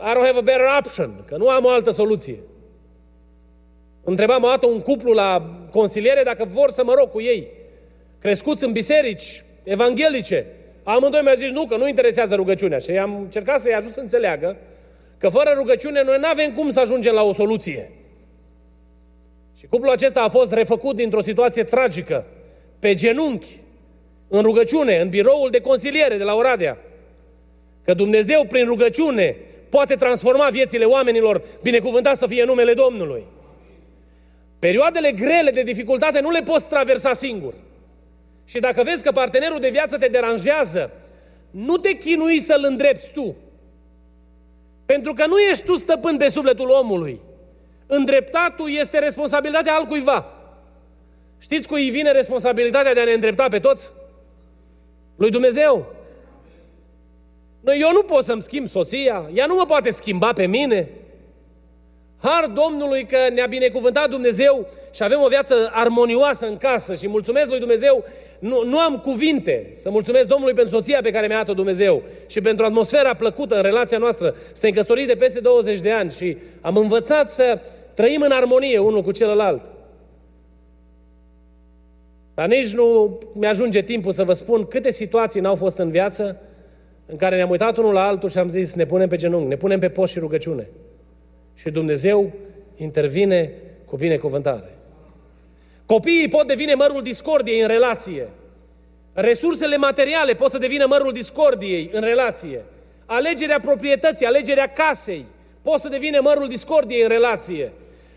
I 0.00 0.12
don't 0.14 0.24
have 0.24 0.38
a 0.38 0.40
better 0.40 0.66
option, 0.78 1.24
că 1.26 1.36
nu 1.36 1.48
am 1.48 1.64
o 1.64 1.68
altă 1.68 1.90
soluție. 1.90 2.38
Întrebam 4.04 4.42
o 4.42 4.48
dată 4.48 4.66
un 4.66 4.80
cuplu 4.80 5.12
la 5.12 5.50
consiliere 5.70 6.22
dacă 6.22 6.48
vor 6.52 6.70
să 6.70 6.84
mă 6.84 6.94
rog 6.94 7.10
cu 7.10 7.20
ei 7.20 7.57
crescuți 8.20 8.64
în 8.64 8.72
biserici 8.72 9.44
evanghelice. 9.62 10.46
Amândoi 10.82 11.20
mi-au 11.22 11.36
zis 11.36 11.50
nu, 11.50 11.66
că 11.66 11.76
nu 11.76 11.88
interesează 11.88 12.34
rugăciunea. 12.34 12.78
Și 12.78 12.90
am 12.90 13.16
încercat 13.16 13.60
să-i 13.60 13.74
ajut 13.74 13.92
să 13.92 14.00
înțeleagă 14.00 14.56
că 15.18 15.28
fără 15.28 15.52
rugăciune 15.56 16.02
noi 16.02 16.18
nu 16.18 16.26
avem 16.26 16.52
cum 16.52 16.70
să 16.70 16.80
ajungem 16.80 17.14
la 17.14 17.22
o 17.22 17.32
soluție. 17.32 17.90
Și 19.58 19.66
cuplul 19.66 19.92
acesta 19.92 20.22
a 20.22 20.28
fost 20.28 20.52
refăcut 20.52 20.96
dintr-o 20.96 21.20
situație 21.20 21.64
tragică, 21.64 22.26
pe 22.78 22.94
genunchi, 22.94 23.60
în 24.28 24.42
rugăciune, 24.42 25.00
în 25.00 25.08
biroul 25.08 25.50
de 25.50 25.60
consiliere 25.60 26.16
de 26.16 26.22
la 26.22 26.34
Oradea. 26.34 26.78
Că 27.84 27.94
Dumnezeu, 27.94 28.44
prin 28.44 28.64
rugăciune, 28.64 29.36
poate 29.68 29.94
transforma 29.94 30.48
viețile 30.48 30.84
oamenilor, 30.84 31.42
binecuvântat 31.62 32.16
să 32.16 32.26
fie 32.26 32.44
numele 32.44 32.74
Domnului. 32.74 33.24
Perioadele 34.58 35.12
grele 35.12 35.50
de 35.50 35.62
dificultate 35.62 36.20
nu 36.20 36.30
le 36.30 36.40
poți 36.40 36.68
traversa 36.68 37.14
singur. 37.14 37.54
Și 38.48 38.58
dacă 38.58 38.82
vezi 38.82 39.02
că 39.02 39.12
partenerul 39.12 39.60
de 39.60 39.68
viață 39.68 39.98
te 39.98 40.06
deranjează, 40.06 40.90
nu 41.50 41.76
te 41.76 41.92
chinui 41.92 42.40
să-l 42.40 42.64
îndrepți 42.68 43.10
tu. 43.12 43.36
Pentru 44.86 45.12
că 45.12 45.26
nu 45.26 45.38
ești 45.38 45.64
tu 45.64 45.74
stăpân 45.74 46.16
pe 46.16 46.28
sufletul 46.28 46.68
omului. 46.68 47.20
Îndreptatul 47.86 48.70
este 48.70 48.98
responsabilitatea 48.98 49.74
altcuiva. 49.74 50.26
Știți 51.38 51.66
cui 51.66 51.90
vine 51.90 52.12
responsabilitatea 52.12 52.94
de 52.94 53.00
a 53.00 53.04
ne 53.04 53.12
îndrepta 53.12 53.48
pe 53.48 53.58
toți? 53.58 53.92
Lui 55.16 55.30
Dumnezeu. 55.30 55.94
Eu 57.64 57.92
nu 57.92 58.02
pot 58.02 58.24
să-mi 58.24 58.42
schimb 58.42 58.68
soția, 58.68 59.30
ea 59.34 59.46
nu 59.46 59.54
mă 59.54 59.64
poate 59.66 59.90
schimba 59.90 60.32
pe 60.32 60.46
mine. 60.46 60.88
Har 62.20 62.50
Domnului 62.54 63.04
că 63.04 63.16
ne-a 63.34 63.46
binecuvântat 63.46 64.10
Dumnezeu 64.10 64.66
și 64.90 65.02
avem 65.02 65.20
o 65.20 65.28
viață 65.28 65.70
armonioasă 65.72 66.46
în 66.46 66.56
casă 66.56 66.94
și 66.94 67.08
mulțumesc 67.08 67.50
lui 67.50 67.58
Dumnezeu, 67.58 68.04
nu, 68.38 68.64
nu 68.64 68.78
am 68.78 68.98
cuvinte 68.98 69.70
să 69.80 69.90
mulțumesc 69.90 70.26
Domnului 70.26 70.54
pentru 70.54 70.74
soția 70.74 71.00
pe 71.02 71.10
care 71.10 71.26
mi-a 71.26 71.36
dat-o 71.36 71.54
Dumnezeu 71.54 72.02
și 72.26 72.40
pentru 72.40 72.64
atmosfera 72.64 73.14
plăcută 73.14 73.54
în 73.56 73.62
relația 73.62 73.98
noastră. 73.98 74.34
Suntem 74.52 74.70
căsătoriți 74.70 75.06
de 75.06 75.14
peste 75.14 75.40
20 75.40 75.80
de 75.80 75.90
ani 75.90 76.10
și 76.10 76.36
am 76.60 76.76
învățat 76.76 77.30
să 77.30 77.60
trăim 77.94 78.20
în 78.22 78.30
armonie 78.30 78.78
unul 78.78 79.02
cu 79.02 79.12
celălalt. 79.12 79.62
Dar 82.34 82.48
nici 82.48 82.74
nu 82.74 83.18
mi-ajunge 83.34 83.82
timpul 83.82 84.12
să 84.12 84.24
vă 84.24 84.32
spun 84.32 84.64
câte 84.64 84.90
situații 84.90 85.40
n-au 85.40 85.54
fost 85.54 85.78
în 85.78 85.90
viață 85.90 86.40
în 87.06 87.16
care 87.16 87.36
ne-am 87.36 87.50
uitat 87.50 87.76
unul 87.76 87.92
la 87.92 88.06
altul 88.06 88.28
și 88.28 88.38
am 88.38 88.48
zis, 88.48 88.74
ne 88.74 88.86
punem 88.86 89.08
pe 89.08 89.16
genunchi, 89.16 89.48
ne 89.48 89.56
punem 89.56 89.78
pe 89.78 89.88
post 89.88 90.12
și 90.12 90.18
rugăciune. 90.18 90.68
Și 91.58 91.70
Dumnezeu 91.70 92.32
intervine 92.76 93.52
cu 93.84 93.96
binecuvântare. 93.96 94.72
Copiii 95.86 96.28
pot 96.28 96.46
devine 96.46 96.74
mărul 96.74 97.02
discordiei 97.02 97.60
în 97.60 97.68
relație. 97.68 98.28
Resursele 99.12 99.76
materiale 99.76 100.34
pot 100.34 100.50
să 100.50 100.58
devină 100.58 100.86
mărul 100.86 101.12
discordiei 101.12 101.90
în 101.92 102.00
relație. 102.00 102.64
Alegerea 103.06 103.60
proprietății, 103.60 104.26
alegerea 104.26 104.66
casei 104.66 105.24
pot 105.62 105.80
să 105.80 105.88
devină 105.88 106.20
mărul 106.22 106.48
discordiei 106.48 107.02
în 107.02 107.08
relație. 107.08 107.72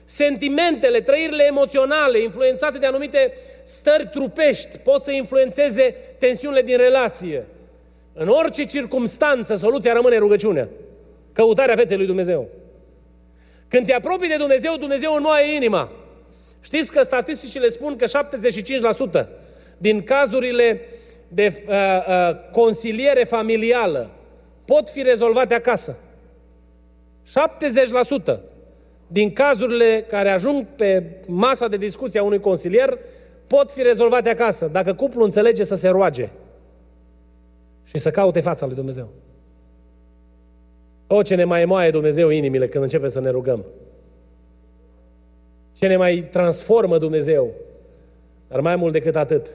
Sentimentele, 0.06 1.02
trăirile 1.02 1.44
emoționale 1.44 2.20
influențate 2.22 2.78
de 2.78 2.86
anumite 2.86 3.34
stări 3.64 4.08
trupești 4.08 4.78
pot 4.78 5.04
să 5.04 5.12
influențeze 5.12 5.96
tensiunile 6.18 6.62
din 6.62 6.78
relație. 6.78 7.46
În 8.14 8.28
orice 8.28 8.64
circumstanță, 8.64 9.56
soluția 9.56 9.94
rămâne 9.94 10.18
rugăciunea. 10.18 10.68
Căutarea 11.34 11.76
feței 11.76 11.98
lui 11.98 12.06
Dumnezeu. 12.06 12.50
Când 13.72 13.86
te 13.86 13.94
apropii 13.94 14.28
de 14.28 14.36
Dumnezeu, 14.36 14.76
Dumnezeu 14.78 15.14
înmoaie 15.16 15.56
inima. 15.56 15.92
Știți 16.62 16.92
că 16.92 17.04
statisticile 17.04 17.70
spun 17.70 17.96
că 17.96 18.06
75% 19.24 19.28
din 19.78 20.04
cazurile 20.04 20.82
de 21.28 21.64
uh, 21.68 21.74
uh, 21.74 22.50
consiliere 22.52 23.24
familială 23.24 24.10
pot 24.66 24.90
fi 24.90 25.02
rezolvate 25.02 25.54
acasă. 25.54 25.98
70% 28.36 28.40
din 29.08 29.34
cazurile 29.34 30.06
care 30.08 30.30
ajung 30.30 30.66
pe 30.76 31.04
masa 31.28 31.68
de 31.68 31.78
discuție 31.78 32.20
a 32.20 32.24
unui 32.24 32.40
consilier 32.40 32.98
pot 33.48 33.72
fi 33.72 33.82
rezolvate 33.82 34.30
acasă, 34.30 34.70
dacă 34.72 34.94
cuplul 34.94 35.24
înțelege 35.24 35.64
să 35.64 35.76
se 35.76 35.88
roage 35.88 36.30
și 37.84 37.98
să 37.98 38.10
caute 38.10 38.40
fața 38.40 38.66
lui 38.66 38.76
Dumnezeu. 38.76 39.10
O, 41.14 41.22
ce 41.22 41.36
ne 41.36 41.44
mai 41.44 41.66
moaie 41.66 41.90
Dumnezeu 41.90 42.30
inimile 42.30 42.68
când 42.68 42.84
începe 42.84 43.10
să 43.10 43.20
ne 43.20 43.30
rugăm. 43.30 43.66
Ce 45.78 45.88
ne 45.88 45.98
mai 45.98 46.28
transformă 46.32 46.98
Dumnezeu. 46.98 47.52
Dar 48.48 48.60
mai 48.60 48.76
mult 48.76 48.92
decât 48.92 49.16
atât, 49.16 49.48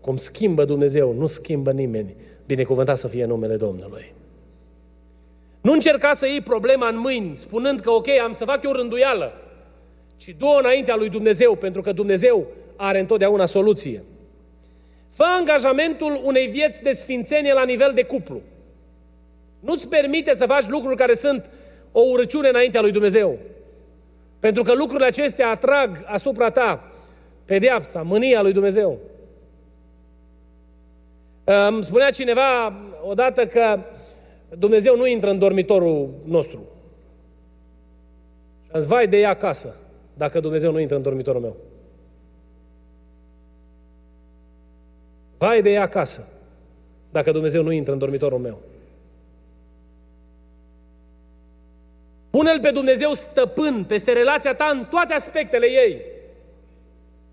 cum 0.00 0.16
schimbă 0.16 0.64
Dumnezeu, 0.64 1.12
nu 1.12 1.26
schimbă 1.26 1.72
nimeni. 1.72 2.16
Binecuvântat 2.46 2.98
să 2.98 3.08
fie 3.08 3.24
numele 3.24 3.56
Domnului. 3.56 4.12
Nu 5.60 5.72
încerca 5.72 6.14
să 6.14 6.26
iei 6.26 6.40
problema 6.40 6.88
în 6.88 6.98
mâini, 6.98 7.36
spunând 7.36 7.80
că 7.80 7.90
ok, 7.90 8.08
am 8.08 8.32
să 8.32 8.44
fac 8.44 8.64
eu 8.64 8.72
rânduială, 8.72 9.32
ci 10.16 10.34
du 10.38 10.46
înaintea 10.46 10.96
lui 10.96 11.08
Dumnezeu, 11.08 11.54
pentru 11.54 11.80
că 11.80 11.92
Dumnezeu 11.92 12.46
are 12.76 13.00
întotdeauna 13.00 13.46
soluție. 13.46 14.02
Fă 15.10 15.24
angajamentul 15.38 16.20
unei 16.24 16.46
vieți 16.46 16.82
de 16.82 16.92
sfințenie 16.92 17.52
la 17.52 17.64
nivel 17.64 17.92
de 17.94 18.02
cuplu. 18.02 18.40
Nu-ți 19.60 19.88
permite 19.88 20.34
să 20.34 20.46
faci 20.46 20.68
lucruri 20.68 20.96
care 20.96 21.14
sunt 21.14 21.50
o 21.92 22.00
urăciune 22.00 22.48
înaintea 22.48 22.80
lui 22.80 22.92
Dumnezeu. 22.92 23.38
Pentru 24.38 24.62
că 24.62 24.74
lucrurile 24.74 25.06
acestea 25.06 25.50
atrag 25.50 26.02
asupra 26.06 26.50
ta 26.50 26.92
pedeapsa, 27.44 28.02
mânia 28.02 28.42
lui 28.42 28.52
Dumnezeu. 28.52 28.98
Îmi 31.44 31.84
spunea 31.84 32.10
cineva 32.10 32.72
odată 33.02 33.46
că 33.46 33.80
Dumnezeu 34.58 34.96
nu 34.96 35.06
intră 35.06 35.30
în 35.30 35.38
dormitorul 35.38 36.10
nostru. 36.24 36.60
Și 38.74 38.86
vai 38.86 39.08
de 39.08 39.18
ea 39.18 39.28
acasă, 39.28 39.76
dacă 40.14 40.40
Dumnezeu 40.40 40.72
nu 40.72 40.78
intră 40.78 40.96
în 40.96 41.02
dormitorul 41.02 41.40
meu. 41.40 41.56
Vai 45.38 45.62
de 45.62 45.70
ea 45.70 45.82
acasă, 45.82 46.28
dacă 47.10 47.32
Dumnezeu 47.32 47.62
nu 47.62 47.70
intră 47.70 47.92
în 47.92 47.98
dormitorul 47.98 48.38
meu. 48.38 48.58
Pune-L 52.30 52.60
pe 52.60 52.70
Dumnezeu 52.70 53.12
stăpân 53.12 53.84
peste 53.84 54.12
relația 54.12 54.54
ta 54.54 54.70
în 54.72 54.84
toate 54.90 55.14
aspectele 55.14 55.66
ei. 55.66 56.02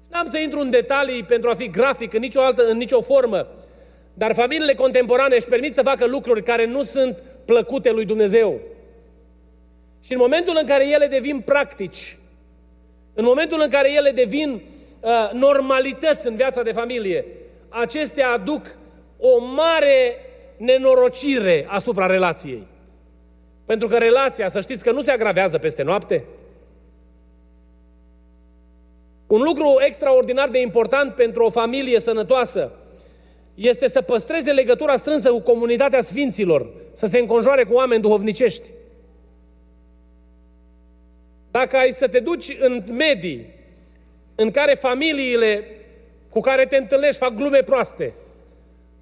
N-am 0.09 0.27
să 0.27 0.37
intru 0.37 0.59
în 0.59 0.69
detalii 0.69 1.23
pentru 1.23 1.49
a 1.49 1.53
fi 1.53 1.69
grafic 1.69 2.13
în 2.13 2.19
nicio 2.19 2.41
altă, 2.41 2.67
în 2.67 2.77
nicio 2.77 3.01
formă, 3.01 3.47
dar 4.13 4.33
familiile 4.33 4.73
contemporane 4.73 5.35
își 5.35 5.47
permit 5.47 5.73
să 5.73 5.81
facă 5.81 6.05
lucruri 6.05 6.43
care 6.43 6.65
nu 6.65 6.83
sunt 6.83 7.23
plăcute 7.45 7.91
lui 7.91 8.05
Dumnezeu. 8.05 8.59
Și 10.01 10.13
în 10.13 10.19
momentul 10.19 10.57
în 10.59 10.65
care 10.67 10.89
ele 10.89 11.07
devin 11.07 11.39
practici, 11.39 12.17
în 13.13 13.23
momentul 13.23 13.61
în 13.63 13.69
care 13.69 13.93
ele 13.93 14.11
devin 14.11 14.61
uh, 14.99 15.29
normalități 15.33 16.27
în 16.27 16.35
viața 16.35 16.61
de 16.61 16.71
familie, 16.71 17.25
acestea 17.69 18.29
aduc 18.29 18.77
o 19.19 19.45
mare 19.45 20.15
nenorocire 20.57 21.65
asupra 21.69 22.05
relației. 22.05 22.67
Pentru 23.67 23.87
că 23.87 23.97
relația, 23.97 24.47
să 24.49 24.61
știți 24.61 24.83
că 24.83 24.91
nu 24.91 25.01
se 25.01 25.11
agravează 25.11 25.57
peste 25.57 25.83
noapte. 25.83 26.23
Un 29.27 29.41
lucru 29.41 29.75
extraordinar 29.85 30.49
de 30.49 30.61
important 30.61 31.13
pentru 31.13 31.43
o 31.43 31.49
familie 31.49 31.99
sănătoasă 31.99 32.71
este 33.55 33.87
să 33.87 34.01
păstreze 34.01 34.51
legătura 34.51 34.95
strânsă 34.95 35.31
cu 35.31 35.39
comunitatea 35.39 36.01
sfinților, 36.01 36.69
să 36.93 37.05
se 37.05 37.19
înconjoare 37.19 37.63
cu 37.63 37.73
oameni 37.73 38.01
duhovnicești. 38.01 38.69
Dacă 41.51 41.77
ai 41.77 41.91
să 41.91 42.07
te 42.07 42.19
duci 42.19 42.57
în 42.59 42.83
medii 42.91 43.53
în 44.35 44.51
care 44.51 44.73
familiile 44.73 45.63
cu 46.29 46.39
care 46.39 46.65
te 46.65 46.77
întâlnești 46.77 47.17
fac 47.17 47.33
glume 47.33 47.63
proaste, 47.63 48.13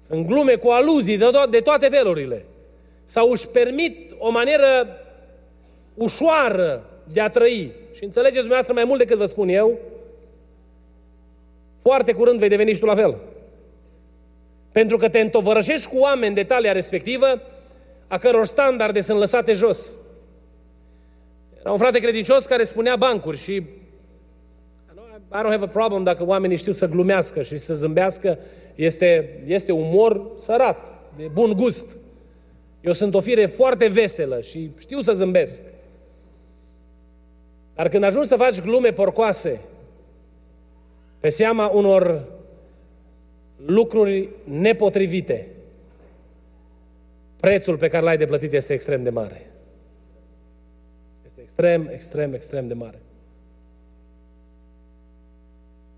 sunt 0.00 0.26
glume 0.26 0.54
cu 0.54 0.68
aluzii 0.68 1.16
de, 1.16 1.24
to- 1.24 1.50
de 1.50 1.60
toate 1.60 1.88
felurile, 1.88 2.44
sau 3.06 3.30
își 3.30 3.48
permit 3.48 4.14
o 4.18 4.30
manieră 4.30 4.86
ușoară 5.94 6.84
de 7.12 7.20
a 7.20 7.28
trăi, 7.28 7.72
și 7.92 8.04
înțelegeți 8.04 8.38
dumneavoastră 8.38 8.74
mai 8.74 8.84
mult 8.84 8.98
decât 8.98 9.18
vă 9.18 9.26
spun 9.26 9.48
eu, 9.48 9.78
foarte 11.80 12.12
curând 12.12 12.38
vei 12.38 12.48
deveni 12.48 12.72
și 12.72 12.80
tu 12.80 12.86
la 12.86 12.94
fel. 12.94 13.16
Pentru 14.72 14.96
că 14.96 15.08
te 15.08 15.20
întovărășești 15.20 15.88
cu 15.88 15.96
oameni 15.98 16.34
de 16.34 16.44
talia 16.44 16.72
respectivă, 16.72 17.42
a 18.06 18.18
căror 18.18 18.46
standarde 18.46 19.00
sunt 19.00 19.18
lăsate 19.18 19.52
jos. 19.52 19.92
Era 21.60 21.72
un 21.72 21.78
frate 21.78 21.98
credincios 21.98 22.44
care 22.44 22.64
spunea 22.64 22.96
bancuri 22.96 23.38
și 23.38 23.62
I 25.32 25.38
don't 25.42 25.50
have 25.50 25.64
a 25.64 25.68
problem 25.68 26.02
dacă 26.02 26.24
oamenii 26.24 26.56
știu 26.56 26.72
să 26.72 26.88
glumească 26.88 27.42
și 27.42 27.56
să 27.56 27.74
zâmbească. 27.74 28.38
Este, 28.74 29.40
este 29.46 29.72
umor 29.72 30.30
sărat, 30.38 30.86
de 31.16 31.30
bun 31.32 31.52
gust. 31.52 31.98
Eu 32.80 32.92
sunt 32.92 33.14
o 33.14 33.20
fire 33.20 33.46
foarte 33.46 33.86
veselă 33.86 34.40
și 34.40 34.70
știu 34.78 35.00
să 35.00 35.12
zâmbesc. 35.12 35.62
Dar 37.74 37.88
când 37.88 38.04
ajungi 38.04 38.28
să 38.28 38.36
faci 38.36 38.60
glume 38.60 38.92
porcoase 38.92 39.60
pe 41.20 41.28
seama 41.28 41.68
unor 41.68 42.24
lucruri 43.66 44.28
nepotrivite, 44.44 45.48
prețul 47.40 47.76
pe 47.76 47.88
care 47.88 48.04
l-ai 48.04 48.18
de 48.18 48.24
plătit 48.24 48.52
este 48.52 48.72
extrem 48.72 49.02
de 49.02 49.10
mare. 49.10 49.50
Este 51.26 51.40
extrem, 51.40 51.88
extrem, 51.92 52.34
extrem 52.34 52.68
de 52.68 52.74
mare. 52.74 52.98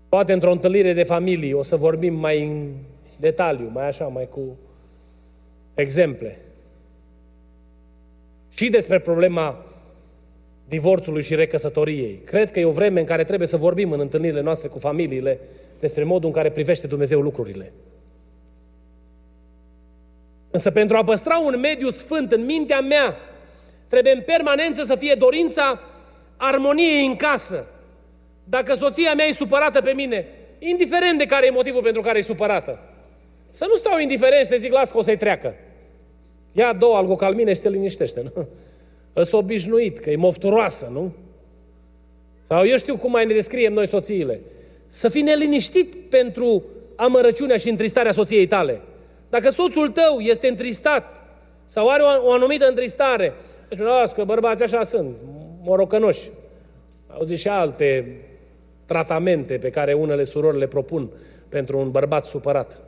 Poate 0.09 0.33
într-o 0.33 0.51
întâlnire 0.51 0.93
de 0.93 1.03
familie 1.03 1.53
o 1.53 1.63
să 1.63 1.75
vorbim 1.75 2.13
mai 2.13 2.43
în 2.43 2.73
detaliu, 3.19 3.69
mai 3.73 3.87
așa, 3.87 4.05
mai 4.07 4.27
cu 4.29 4.57
exemple. 5.73 6.37
Și 8.59 8.69
despre 8.69 8.99
problema 8.99 9.65
divorțului 10.67 11.21
și 11.21 11.35
recăsătoriei. 11.35 12.21
Cred 12.25 12.51
că 12.51 12.59
e 12.59 12.65
o 12.65 12.71
vreme 12.71 12.99
în 12.99 13.05
care 13.05 13.23
trebuie 13.23 13.47
să 13.47 13.57
vorbim 13.57 13.91
în 13.91 13.99
întâlnirile 13.99 14.41
noastre 14.41 14.67
cu 14.67 14.79
familiile 14.79 15.39
despre 15.79 16.03
modul 16.03 16.29
în 16.29 16.35
care 16.35 16.51
privește 16.51 16.87
Dumnezeu 16.87 17.21
lucrurile. 17.21 17.71
Însă 20.51 20.71
pentru 20.71 20.97
a 20.97 21.03
păstra 21.03 21.37
un 21.37 21.59
mediu 21.59 21.89
sfânt 21.89 22.31
în 22.31 22.45
mintea 22.45 22.81
mea, 22.81 23.17
trebuie 23.87 24.13
în 24.13 24.21
permanență 24.21 24.83
să 24.83 24.95
fie 24.95 25.15
dorința 25.17 25.79
armoniei 26.37 27.05
în 27.05 27.15
casă. 27.15 27.65
Dacă 28.43 28.73
soția 28.73 29.13
mea 29.13 29.25
e 29.25 29.31
supărată 29.33 29.81
pe 29.81 29.91
mine, 29.91 30.25
indiferent 30.59 31.17
de 31.17 31.25
care 31.25 31.45
e 31.45 31.49
motivul 31.51 31.81
pentru 31.81 32.01
care 32.01 32.17
e 32.17 32.21
supărată, 32.21 32.79
să 33.49 33.65
nu 33.69 33.75
stau 33.75 33.99
indiferent 33.99 34.45
și 34.45 34.51
să 34.51 34.57
zic, 34.59 34.71
las 34.71 34.91
că 34.91 34.97
o 34.97 35.01
să-i 35.01 35.17
treacă. 35.17 35.55
Ia 36.51 36.73
două 36.73 36.95
algocalmine 36.95 37.53
și 37.53 37.59
se 37.59 37.69
liniștește, 37.69 38.21
nu? 38.33 38.47
Îs 39.13 39.31
obișnuit, 39.31 39.99
că 39.99 40.09
e 40.09 40.15
mofturoasă, 40.15 40.89
nu? 40.91 41.11
Sau 42.41 42.65
eu 42.65 42.77
știu 42.77 42.97
cum 42.97 43.11
mai 43.11 43.25
ne 43.25 43.33
descriem 43.33 43.73
noi 43.73 43.87
soțiile. 43.87 44.41
Să 44.87 45.09
fii 45.09 45.21
neliniștit 45.21 45.95
pentru 46.09 46.63
amărăciunea 46.95 47.57
și 47.57 47.69
întristarea 47.69 48.11
soției 48.11 48.47
tale. 48.47 48.81
Dacă 49.29 49.49
soțul 49.49 49.89
tău 49.89 50.19
este 50.19 50.47
întristat 50.47 51.23
sau 51.65 51.87
are 51.87 52.01
o, 52.01 52.27
o 52.27 52.31
anumită 52.31 52.67
întristare, 52.67 53.33
deci 53.69 53.79
las 53.79 54.11
că 54.13 54.23
bărbații 54.23 54.65
așa 54.65 54.83
sunt, 54.83 55.15
morocănoși. 55.61 56.29
Au 57.07 57.23
zis 57.23 57.39
și 57.39 57.47
alte 57.47 58.17
tratamente 58.85 59.57
pe 59.57 59.69
care 59.69 59.93
unele 59.93 60.23
surori 60.23 60.57
le 60.57 60.67
propun 60.67 61.09
pentru 61.49 61.77
un 61.79 61.91
bărbat 61.91 62.25
supărat. 62.25 62.81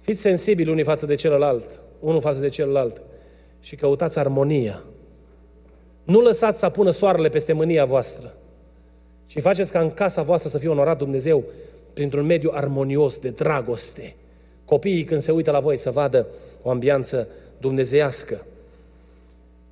Fiți 0.00 0.20
sensibili 0.20 0.70
unii 0.70 0.84
față 0.84 1.06
de 1.06 1.14
celălalt, 1.14 1.80
unul 2.00 2.20
față 2.20 2.40
de 2.40 2.48
celălalt 2.48 3.02
și 3.60 3.76
căutați 3.76 4.18
armonia. 4.18 4.82
Nu 6.04 6.20
lăsați 6.20 6.58
să 6.58 6.66
apună 6.66 6.90
soarele 6.90 7.28
peste 7.28 7.52
mânia 7.52 7.84
voastră, 7.84 8.34
ci 9.26 9.40
faceți 9.40 9.72
ca 9.72 9.80
în 9.80 9.90
casa 9.90 10.22
voastră 10.22 10.48
să 10.48 10.58
fie 10.58 10.68
onorat 10.68 10.98
Dumnezeu 10.98 11.44
printr-un 11.94 12.26
mediu 12.26 12.50
armonios 12.54 13.18
de 13.18 13.30
dragoste. 13.30 14.14
Copiii 14.64 15.04
când 15.04 15.22
se 15.22 15.32
uită 15.32 15.50
la 15.50 15.60
voi 15.60 15.76
să 15.76 15.90
vadă 15.90 16.26
o 16.62 16.70
ambianță 16.70 17.28
dumnezeiască. 17.58 18.46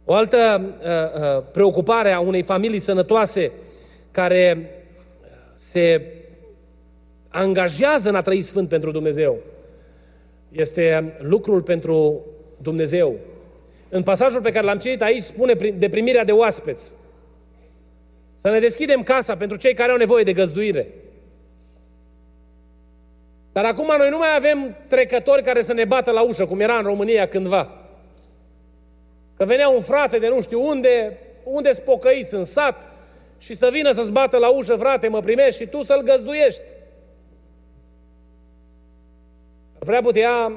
O 0.04 0.14
altă 0.14 0.36
uh, 0.80 1.20
uh, 1.20 1.44
preocupare 1.52 2.12
a 2.12 2.20
unei 2.20 2.42
familii 2.42 2.78
sănătoase 2.78 3.52
care 4.10 4.70
se 5.54 6.12
angajează 7.28 8.08
în 8.08 8.14
a 8.14 8.22
trăi 8.22 8.40
sfânt 8.40 8.68
pentru 8.68 8.90
Dumnezeu 8.90 9.38
este 10.54 11.14
lucrul 11.18 11.62
pentru 11.62 12.26
Dumnezeu. 12.62 13.14
În 13.88 14.02
pasajul 14.02 14.40
pe 14.40 14.50
care 14.50 14.64
l-am 14.64 14.78
citit 14.78 15.02
aici 15.02 15.22
spune 15.22 15.52
de 15.52 15.88
primirea 15.88 16.24
de 16.24 16.32
oaspeți. 16.32 16.92
Să 18.40 18.50
ne 18.50 18.58
deschidem 18.58 19.02
casa 19.02 19.36
pentru 19.36 19.56
cei 19.56 19.74
care 19.74 19.90
au 19.90 19.96
nevoie 19.96 20.24
de 20.24 20.32
găzduire. 20.32 20.86
Dar 23.52 23.64
acum 23.64 23.94
noi 23.98 24.10
nu 24.10 24.18
mai 24.18 24.36
avem 24.36 24.76
trecători 24.86 25.42
care 25.42 25.62
să 25.62 25.72
ne 25.72 25.84
bată 25.84 26.10
la 26.10 26.22
ușă, 26.22 26.46
cum 26.46 26.60
era 26.60 26.76
în 26.76 26.84
România 26.84 27.28
cândva. 27.28 27.70
Că 29.36 29.44
venea 29.44 29.68
un 29.68 29.80
frate 29.80 30.18
de 30.18 30.28
nu 30.28 30.40
știu 30.40 30.66
unde, 30.66 31.18
unde 31.44 31.72
spocăiți 31.72 32.34
în 32.34 32.44
sat 32.44 32.88
și 33.38 33.54
să 33.54 33.68
vină 33.72 33.90
să-ți 33.90 34.10
bată 34.10 34.36
la 34.36 34.48
ușă, 34.48 34.76
frate, 34.76 35.08
mă 35.08 35.20
primești 35.20 35.62
și 35.62 35.68
tu 35.68 35.82
să-l 35.82 36.02
găzduiești. 36.02 36.62
Prea 39.84 40.00
putea 40.00 40.52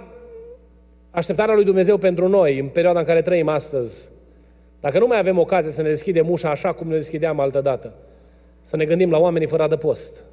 așteptarea 1.11 1.55
lui 1.55 1.63
Dumnezeu 1.63 1.97
pentru 1.97 2.27
noi 2.27 2.59
în 2.59 2.67
perioada 2.67 2.99
în 2.99 3.05
care 3.05 3.21
trăim 3.21 3.47
astăzi. 3.47 4.09
Dacă 4.79 4.99
nu 4.99 5.07
mai 5.07 5.17
avem 5.17 5.37
ocazie 5.37 5.71
să 5.71 5.81
ne 5.81 5.89
deschidem 5.89 6.29
ușa 6.29 6.49
așa 6.49 6.73
cum 6.73 6.87
ne 6.87 6.95
deschideam 6.95 7.39
altă 7.39 7.61
dată, 7.61 7.93
să 8.61 8.75
ne 8.75 8.85
gândim 8.85 9.09
la 9.09 9.17
oamenii 9.17 9.47
fără 9.47 9.63
adăpost, 9.63 10.23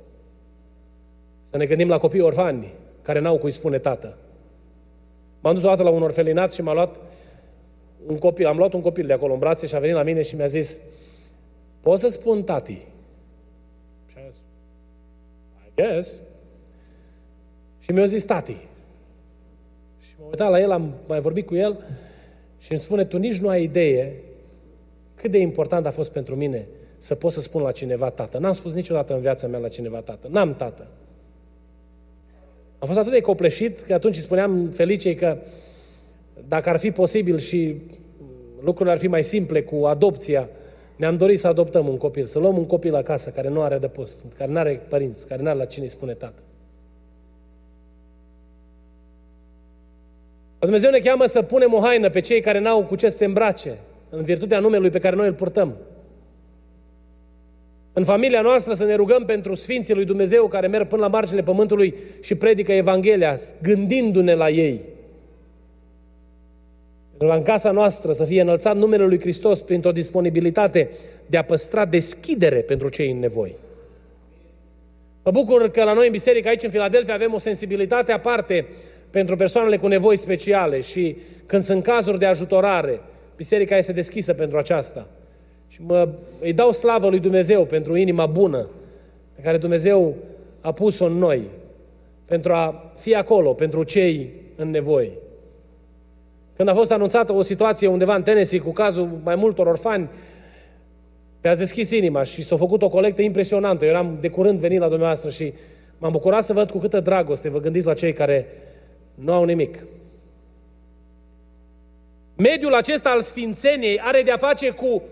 să 1.50 1.56
ne 1.56 1.66
gândim 1.66 1.88
la 1.88 1.98
copii 1.98 2.20
orfani 2.20 2.72
care 3.02 3.18
n-au 3.18 3.38
cui 3.38 3.50
spune 3.50 3.78
tată. 3.78 4.16
M-am 5.40 5.54
dus 5.54 5.62
o 5.62 5.68
dată 5.68 5.82
la 5.82 5.90
un 5.90 6.02
orfelinat 6.02 6.52
și 6.52 6.62
m-a 6.62 6.72
luat 6.72 6.96
un 8.06 8.18
copil, 8.18 8.46
am 8.46 8.56
luat 8.56 8.72
un 8.72 8.80
copil 8.80 9.06
de 9.06 9.12
acolo 9.12 9.32
în 9.32 9.38
brațe 9.38 9.66
și 9.66 9.74
a 9.74 9.78
venit 9.78 9.94
la 9.94 10.02
mine 10.02 10.22
și 10.22 10.36
mi-a 10.36 10.46
zis 10.46 10.78
Poți 11.80 12.00
să 12.00 12.08
spun 12.08 12.42
tati? 12.42 12.86
Și 14.06 14.16
a 14.16 14.30
zis, 14.30 14.40
I 15.66 15.72
guess. 15.74 16.20
Și 17.78 17.90
mi-a 17.92 18.04
zis 18.04 18.24
tati. 18.24 18.56
Și 20.34 20.40
m-am 20.40 20.52
uitat 20.52 20.68
la 20.68 20.74
el, 20.74 20.82
am 20.82 20.94
mai 21.08 21.20
vorbit 21.20 21.46
cu 21.46 21.54
el 21.54 21.84
și 22.58 22.70
îmi 22.70 22.80
spune, 22.80 23.04
tu 23.04 23.18
nici 23.18 23.40
nu 23.40 23.48
ai 23.48 23.62
idee 23.62 24.12
cât 25.14 25.30
de 25.30 25.38
important 25.38 25.86
a 25.86 25.90
fost 25.90 26.12
pentru 26.12 26.36
mine 26.36 26.66
să 26.98 27.14
pot 27.14 27.32
să 27.32 27.40
spun 27.40 27.62
la 27.62 27.70
cineva 27.70 28.10
tată. 28.10 28.38
N-am 28.38 28.52
spus 28.52 28.72
niciodată 28.72 29.14
în 29.14 29.20
viața 29.20 29.46
mea 29.46 29.58
la 29.58 29.68
cineva 29.68 30.00
tată. 30.00 30.28
N-am 30.30 30.54
tată. 30.54 30.86
Am 32.78 32.86
fost 32.86 32.98
atât 32.98 33.12
de 33.12 33.20
copleșit 33.20 33.80
că 33.80 33.94
atunci 33.94 34.16
îi 34.16 34.22
spuneam 34.22 34.68
Felicei 34.68 35.14
că 35.14 35.38
dacă 36.48 36.68
ar 36.68 36.78
fi 36.78 36.90
posibil 36.90 37.38
și 37.38 37.76
lucrurile 38.60 38.94
ar 38.94 39.00
fi 39.00 39.06
mai 39.06 39.24
simple 39.24 39.62
cu 39.62 39.84
adopția, 39.84 40.48
ne-am 40.96 41.16
dorit 41.16 41.38
să 41.38 41.46
adoptăm 41.46 41.88
un 41.88 41.96
copil, 41.96 42.26
să 42.26 42.38
luăm 42.38 42.56
un 42.56 42.66
copil 42.66 42.94
acasă 42.94 43.30
care 43.30 43.48
nu 43.48 43.60
are 43.60 43.74
adăpost, 43.74 44.24
care 44.36 44.50
nu 44.50 44.58
are 44.58 44.82
părinți, 44.88 45.26
care 45.26 45.42
nu 45.42 45.48
are 45.48 45.58
la 45.58 45.64
cine 45.64 45.84
îi 45.84 45.90
spune 45.90 46.12
tată. 46.12 46.43
Dumnezeu 50.64 50.90
ne 50.90 50.98
cheamă 50.98 51.26
să 51.26 51.42
punem 51.42 51.74
o 51.74 51.80
haină 51.80 52.10
pe 52.10 52.20
cei 52.20 52.40
care 52.40 52.60
n-au 52.60 52.84
cu 52.84 52.96
ce 52.96 53.08
să 53.08 53.16
se 53.16 53.24
îmbrace, 53.24 53.78
în 54.10 54.22
virtutea 54.22 54.58
numelui 54.58 54.90
pe 54.90 54.98
care 54.98 55.16
noi 55.16 55.26
îl 55.26 55.32
purtăm. 55.32 55.76
În 57.92 58.04
familia 58.04 58.40
noastră 58.40 58.74
să 58.74 58.84
ne 58.84 58.94
rugăm 58.94 59.24
pentru 59.24 59.54
Sfinții 59.54 59.94
lui 59.94 60.04
Dumnezeu 60.04 60.46
care 60.46 60.66
merg 60.66 60.88
până 60.88 61.02
la 61.02 61.08
marginile 61.08 61.42
pământului 61.42 61.94
și 62.20 62.34
predică 62.34 62.72
Evanghelia, 62.72 63.38
gândindu-ne 63.62 64.34
la 64.34 64.50
ei. 64.50 64.80
Pentru 67.08 67.28
ca 67.28 67.34
în 67.34 67.42
casa 67.42 67.70
noastră 67.70 68.12
să 68.12 68.24
fie 68.24 68.40
înălțat 68.40 68.76
numele 68.76 69.04
lui 69.04 69.20
Hristos 69.20 69.60
printr-o 69.60 69.92
disponibilitate 69.92 70.90
de 71.26 71.36
a 71.36 71.44
păstra 71.44 71.84
deschidere 71.84 72.56
pentru 72.56 72.88
cei 72.88 73.10
în 73.10 73.18
nevoi. 73.18 73.54
Mă 75.24 75.30
bucur 75.30 75.70
că 75.70 75.84
la 75.84 75.92
noi 75.92 76.06
în 76.06 76.12
biserică, 76.12 76.48
aici 76.48 76.62
în 76.62 76.70
Filadelfia, 76.70 77.14
avem 77.14 77.34
o 77.34 77.38
sensibilitate 77.38 78.12
aparte 78.12 78.66
pentru 79.14 79.36
persoanele 79.36 79.76
cu 79.76 79.86
nevoi 79.86 80.16
speciale 80.16 80.80
și 80.80 81.16
când 81.46 81.62
sunt 81.62 81.82
cazuri 81.82 82.18
de 82.18 82.26
ajutorare, 82.26 83.00
biserica 83.36 83.76
este 83.76 83.92
deschisă 83.92 84.32
pentru 84.32 84.58
aceasta. 84.58 85.06
Și 85.68 85.80
mă, 85.86 86.08
îi 86.40 86.52
dau 86.52 86.72
slavă 86.72 87.08
lui 87.08 87.18
Dumnezeu 87.18 87.64
pentru 87.64 87.96
inima 87.96 88.26
bună 88.26 88.68
pe 89.34 89.42
care 89.42 89.56
Dumnezeu 89.56 90.14
a 90.60 90.72
pus-o 90.72 91.04
în 91.04 91.12
noi, 91.12 91.42
pentru 92.24 92.52
a 92.52 92.92
fi 92.98 93.14
acolo, 93.14 93.52
pentru 93.52 93.82
cei 93.82 94.32
în 94.56 94.70
nevoi. 94.70 95.10
Când 96.56 96.68
a 96.68 96.74
fost 96.74 96.92
anunțată 96.92 97.32
o 97.32 97.42
situație 97.42 97.88
undeva 97.88 98.14
în 98.14 98.22
Tennessee 98.22 98.60
cu 98.60 98.70
cazul 98.70 99.08
mai 99.24 99.34
multor 99.34 99.66
orfani, 99.66 100.08
mi-a 101.42 101.54
deschis 101.54 101.90
inima 101.90 102.22
și 102.22 102.42
s-a 102.42 102.56
făcut 102.56 102.82
o 102.82 102.88
colectă 102.88 103.22
impresionantă. 103.22 103.84
Eu 103.84 103.90
eram 103.90 104.18
de 104.20 104.28
curând 104.28 104.58
venit 104.58 104.78
la 104.78 104.88
dumneavoastră 104.88 105.30
și 105.30 105.52
m-am 105.98 106.12
bucurat 106.12 106.44
să 106.44 106.52
văd 106.52 106.70
cu 106.70 106.78
câtă 106.78 107.00
dragoste 107.00 107.50
vă 107.50 107.60
gândiți 107.60 107.86
la 107.86 107.94
cei 107.94 108.12
care 108.12 108.46
nu 109.14 109.32
au 109.32 109.44
nimic. 109.44 109.78
Mediul 112.36 112.74
acesta 112.74 113.10
al 113.10 113.22
sfințeniei 113.22 114.00
are 114.00 114.22
de-a 114.22 114.36
face 114.36 114.70
cu 114.70 115.02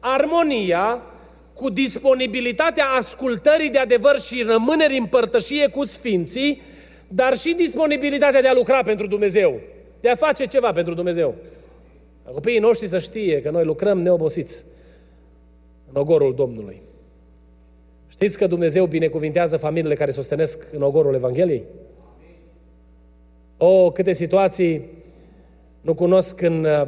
armonia, 0.00 1.02
cu 1.52 1.70
disponibilitatea 1.70 2.86
ascultării 2.86 3.70
de 3.70 3.78
adevăr 3.78 4.20
și 4.20 4.42
rămâneri 4.42 4.98
în 4.98 5.06
părtășie 5.06 5.68
cu 5.68 5.84
sfinții, 5.84 6.62
dar 7.08 7.36
și 7.36 7.54
disponibilitatea 7.54 8.40
de 8.40 8.48
a 8.48 8.54
lucra 8.54 8.82
pentru 8.82 9.06
Dumnezeu, 9.06 9.60
de 10.00 10.08
a 10.08 10.14
face 10.14 10.44
ceva 10.44 10.72
pentru 10.72 10.94
Dumnezeu. 10.94 11.34
Copiii 12.32 12.58
noștri 12.58 12.88
să 12.88 12.98
știe 12.98 13.42
că 13.42 13.50
noi 13.50 13.64
lucrăm 13.64 14.00
neobosiți 14.00 14.64
în 15.92 16.00
ogorul 16.00 16.34
Domnului. 16.34 16.82
Știți 18.08 18.38
că 18.38 18.46
Dumnezeu 18.46 18.86
binecuvintează 18.86 19.56
familiile 19.56 19.94
care 19.94 20.10
sostenesc 20.10 20.68
în 20.72 20.82
ogorul 20.82 21.14
Evangheliei? 21.14 21.64
O, 23.58 23.90
câte 23.90 24.12
situații 24.12 24.86
nu 25.80 25.94
cunosc 25.94 26.40
în, 26.40 26.64
uh, 26.64 26.86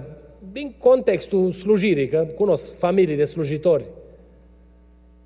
din 0.53 0.75
contextul 0.79 1.53
slujirii, 1.53 2.09
că 2.09 2.27
cunosc 2.37 2.79
familii 2.79 3.17
de 3.17 3.25
slujitori 3.25 3.85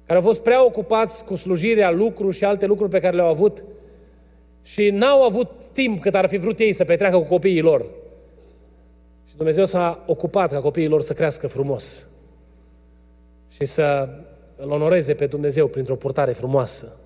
care 0.07 0.19
au 0.19 0.25
fost 0.25 0.41
prea 0.41 0.65
ocupați 0.65 1.25
cu 1.25 1.35
slujirea, 1.35 1.91
lucru 1.91 2.31
și 2.31 2.45
alte 2.45 2.67
lucruri 2.67 2.91
pe 2.91 3.01
care 3.01 3.17
le-au 3.17 3.29
avut 3.29 3.65
și 4.63 4.91
n-au 4.91 5.23
avut 5.23 5.51
timp 5.73 6.01
cât 6.01 6.15
ar 6.15 6.29
fi 6.29 6.37
vrut 6.37 6.59
ei 6.59 6.73
să 6.73 6.85
petreacă 6.85 7.17
cu 7.17 7.23
copiii 7.23 7.61
lor. 7.61 7.87
Și 9.29 9.37
Dumnezeu 9.37 9.65
s-a 9.65 10.05
ocupat 10.07 10.51
ca 10.51 10.61
copiii 10.61 10.89
lor 10.89 11.03
să 11.03 11.13
crească 11.13 11.47
frumos 11.47 12.09
și 13.49 13.65
să 13.65 14.09
îl 14.57 14.71
onoreze 14.71 15.15
pe 15.15 15.27
Dumnezeu 15.27 15.67
printr-o 15.67 15.97
purtare 15.97 16.33
frumoasă. 16.33 16.97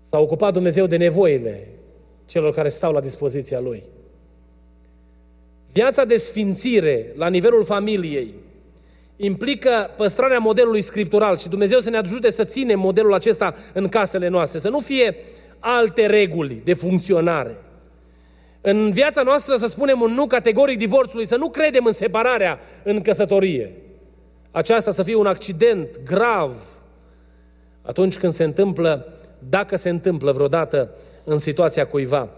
S-a 0.00 0.18
ocupat 0.18 0.52
Dumnezeu 0.52 0.86
de 0.86 0.96
nevoile 0.96 1.66
celor 2.26 2.54
care 2.54 2.68
stau 2.68 2.92
la 2.92 3.00
dispoziția 3.00 3.60
Lui. 3.60 3.82
Viața 5.72 6.04
de 6.04 6.16
sfințire 6.16 7.12
la 7.16 7.28
nivelul 7.28 7.64
familiei 7.64 8.34
implică 9.16 9.90
păstrarea 9.96 10.38
modelului 10.38 10.80
scriptural 10.80 11.38
și 11.38 11.48
Dumnezeu 11.48 11.78
să 11.78 11.90
ne 11.90 11.96
ajute 11.96 12.30
să 12.30 12.44
ținem 12.44 12.78
modelul 12.78 13.14
acesta 13.14 13.54
în 13.72 13.88
casele 13.88 14.28
noastre, 14.28 14.58
să 14.58 14.68
nu 14.68 14.80
fie 14.80 15.16
alte 15.58 16.06
reguli 16.06 16.60
de 16.64 16.74
funcționare. 16.74 17.56
În 18.60 18.90
viața 18.90 19.22
noastră 19.22 19.56
să 19.56 19.66
spunem 19.66 20.00
un 20.00 20.12
nu 20.12 20.26
categoric 20.26 20.78
divorțului, 20.78 21.26
să 21.26 21.36
nu 21.36 21.48
credem 21.48 21.84
în 21.84 21.92
separarea 21.92 22.58
în 22.82 23.00
căsătorie. 23.00 23.72
Aceasta 24.50 24.90
să 24.90 25.02
fie 25.02 25.14
un 25.14 25.26
accident 25.26 25.88
grav 26.04 26.52
atunci 27.82 28.18
când 28.18 28.32
se 28.32 28.44
întâmplă, 28.44 29.12
dacă 29.48 29.76
se 29.76 29.88
întâmplă 29.88 30.32
vreodată 30.32 30.90
în 31.24 31.38
situația 31.38 31.86
cuiva. 31.86 32.28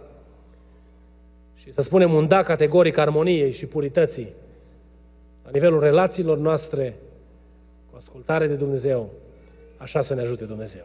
Și 1.54 1.68
și 1.68 1.74
să 1.74 1.82
spunem 1.82 2.12
un 2.12 2.28
da 2.28 2.42
categoric 2.42 2.98
armoniei 2.98 3.52
și 3.52 3.66
purității 3.66 4.28
la 5.44 5.50
nivelul 5.52 5.80
relațiilor 5.80 6.38
noastre 6.38 6.96
cu 7.90 7.96
ascultare 7.96 8.46
de 8.46 8.54
Dumnezeu, 8.54 9.11
așa 9.76 10.00
să 10.00 10.14
ne 10.14 10.20
ajute 10.20 10.44
Dumnezeu. 10.44 10.84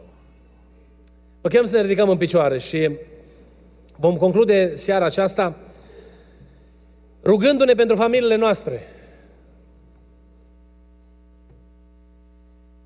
Vă 1.40 1.48
chem 1.48 1.64
să 1.64 1.76
ne 1.76 1.82
ridicăm 1.82 2.08
în 2.08 2.16
picioare 2.16 2.58
și 2.58 2.90
vom 3.96 4.16
conclude 4.16 4.74
seara 4.74 5.04
aceasta 5.04 5.56
rugându-ne 7.22 7.74
pentru 7.74 7.96
familiile 7.96 8.36
noastre. 8.36 8.82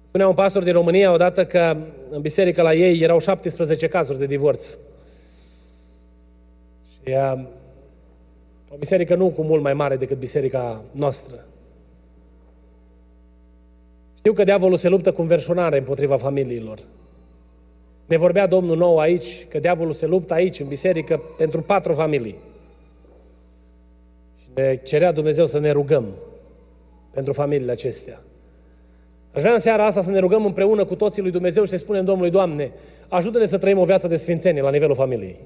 Spunea 0.09 0.29
un 0.29 0.35
pastor 0.35 0.63
din 0.63 0.73
România 0.73 1.13
odată 1.13 1.47
că 1.47 1.77
în 2.11 2.21
biserică 2.21 2.63
la 2.63 2.75
ei 2.75 3.01
erau 3.01 3.19
17 3.19 3.89
cazuri 3.89 4.19
de 4.19 4.27
divorț. 4.27 4.77
Și 6.93 7.15
uh, 7.15 7.41
o 8.69 8.77
biserică 8.77 9.15
nu 9.15 9.29
cu 9.29 9.43
mult 9.43 9.63
mai 9.63 9.75
mare 9.75 9.97
decât 9.97 10.19
biserica 10.19 10.83
noastră. 10.91 11.45
Știu 14.17 14.33
că 14.33 14.45
diavolul 14.45 14.77
se 14.77 14.89
luptă 14.89 15.13
cu 15.13 15.21
înverșunare 15.21 15.79
împotriva 15.79 16.17
familiilor. 16.17 16.79
Ne 18.07 18.17
vorbea 18.17 18.47
Domnul 18.47 18.77
nou 18.77 18.99
aici 18.99 19.47
că 19.49 19.59
diavolul 19.59 19.93
se 19.93 20.07
luptă 20.07 20.35
aici, 20.35 20.61
în 20.61 20.67
biserică, 20.67 21.23
pentru 21.37 21.63
patru 21.63 21.93
familii. 21.93 22.37
Și 24.41 24.47
ne 24.55 24.81
cerea 24.85 25.13
Dumnezeu 25.13 25.47
să 25.47 25.59
ne 25.59 25.71
rugăm 25.71 26.05
pentru 27.11 27.33
familiile 27.33 27.73
acestea. 27.73 28.21
Aș 29.39 29.45
vrea 29.45 29.57
în 29.57 29.63
seara 29.63 29.85
asta 29.85 30.03
să 30.03 30.11
ne 30.11 30.19
rugăm 30.19 30.45
împreună 30.45 30.85
cu 30.85 30.95
toții 30.95 31.23
lui 31.23 31.31
Dumnezeu 31.31 31.65
și 31.65 31.71
să 31.71 31.77
spunem 31.77 32.05
Domnului, 32.05 32.31
Doamne, 32.31 32.73
ajută-ne 33.09 33.47
să 33.47 33.59
trăim 33.59 33.79
o 33.79 33.85
viață 33.85 34.09
de 34.09 34.17
sfințenie 34.17 34.63
la 34.63 34.71
nivelul 34.71 34.95
familiei. 34.95 35.37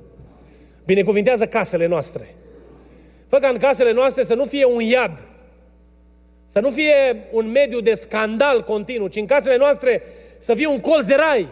Binecuvintează 0.84 1.47
casele 1.47 1.86
noastre. 1.86 2.34
Fă 3.28 3.38
ca 3.38 3.49
în 3.49 3.59
casele 3.59 3.93
noastre 3.93 4.22
să 4.22 4.34
nu 4.34 4.45
fie 4.45 4.64
un 4.64 4.80
iad, 4.80 5.20
să 6.47 6.61
nu 6.61 6.70
fie 6.70 7.26
un 7.32 7.51
mediu 7.51 7.80
de 7.80 7.95
scandal 7.95 8.62
continuu, 8.62 9.07
ci 9.07 9.16
în 9.16 9.26
casele 9.26 9.57
noastre 9.57 10.03
să 10.38 10.55
fie 10.55 10.66
un 10.66 10.80
colț 10.80 11.07
de 11.07 11.14
rai. 11.14 11.49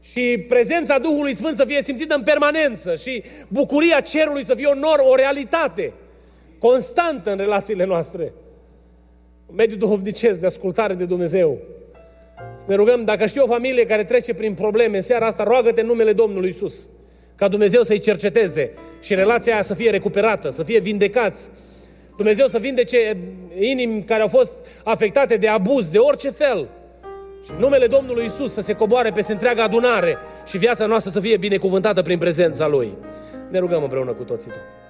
Și 0.00 0.44
prezența 0.48 0.98
Duhului 0.98 1.34
Sfânt 1.34 1.56
să 1.56 1.64
fie 1.64 1.82
simțită 1.82 2.14
în 2.14 2.22
permanență 2.22 2.94
și 2.94 3.22
bucuria 3.48 4.00
cerului 4.00 4.44
să 4.44 4.54
fie 4.54 4.66
o 4.66 4.74
nor, 4.74 5.02
o 5.10 5.14
realitate 5.14 5.92
constantă 6.58 7.30
în 7.30 7.36
relațiile 7.36 7.84
noastre. 7.84 8.32
Un 9.50 9.56
mediu 9.56 9.76
duhovnicesc 9.76 10.40
de 10.40 10.46
ascultare 10.46 10.94
de 10.94 11.04
Dumnezeu. 11.04 11.58
Să 12.58 12.64
ne 12.68 12.74
rugăm, 12.74 13.04
dacă 13.04 13.26
știi 13.26 13.40
o 13.40 13.46
familie 13.46 13.84
care 13.84 14.04
trece 14.04 14.34
prin 14.34 14.54
probleme 14.54 14.96
în 14.96 15.02
seara 15.02 15.26
asta, 15.26 15.42
roagă-te 15.42 15.80
în 15.80 15.86
numele 15.86 16.12
Domnului 16.12 16.48
Isus 16.48 16.88
ca 17.34 17.48
Dumnezeu 17.48 17.82
să-i 17.82 17.98
cerceteze 17.98 18.70
și 19.00 19.14
relația 19.14 19.52
aia 19.52 19.62
să 19.62 19.74
fie 19.74 19.90
recuperată, 19.90 20.50
să 20.50 20.62
fie 20.62 20.78
vindecați. 20.78 21.50
Dumnezeu 22.16 22.46
să 22.46 22.58
vindece 22.58 23.16
inimi 23.58 24.02
care 24.02 24.22
au 24.22 24.28
fost 24.28 24.58
afectate 24.84 25.36
de 25.36 25.48
abuz, 25.48 25.88
de 25.88 25.98
orice 25.98 26.30
fel. 26.30 26.68
Și 27.44 27.50
numele 27.58 27.86
Domnului 27.86 28.24
Isus 28.24 28.52
să 28.52 28.60
se 28.60 28.72
coboare 28.72 29.10
peste 29.10 29.32
întreaga 29.32 29.62
adunare 29.62 30.16
și 30.46 30.58
viața 30.58 30.86
noastră 30.86 31.10
să 31.10 31.20
fie 31.20 31.36
binecuvântată 31.36 32.02
prin 32.02 32.18
prezența 32.18 32.66
Lui. 32.66 32.92
Ne 33.50 33.58
rugăm 33.58 33.82
împreună 33.82 34.10
cu 34.10 34.22
toții, 34.22 34.50
Domnule. 34.50 34.89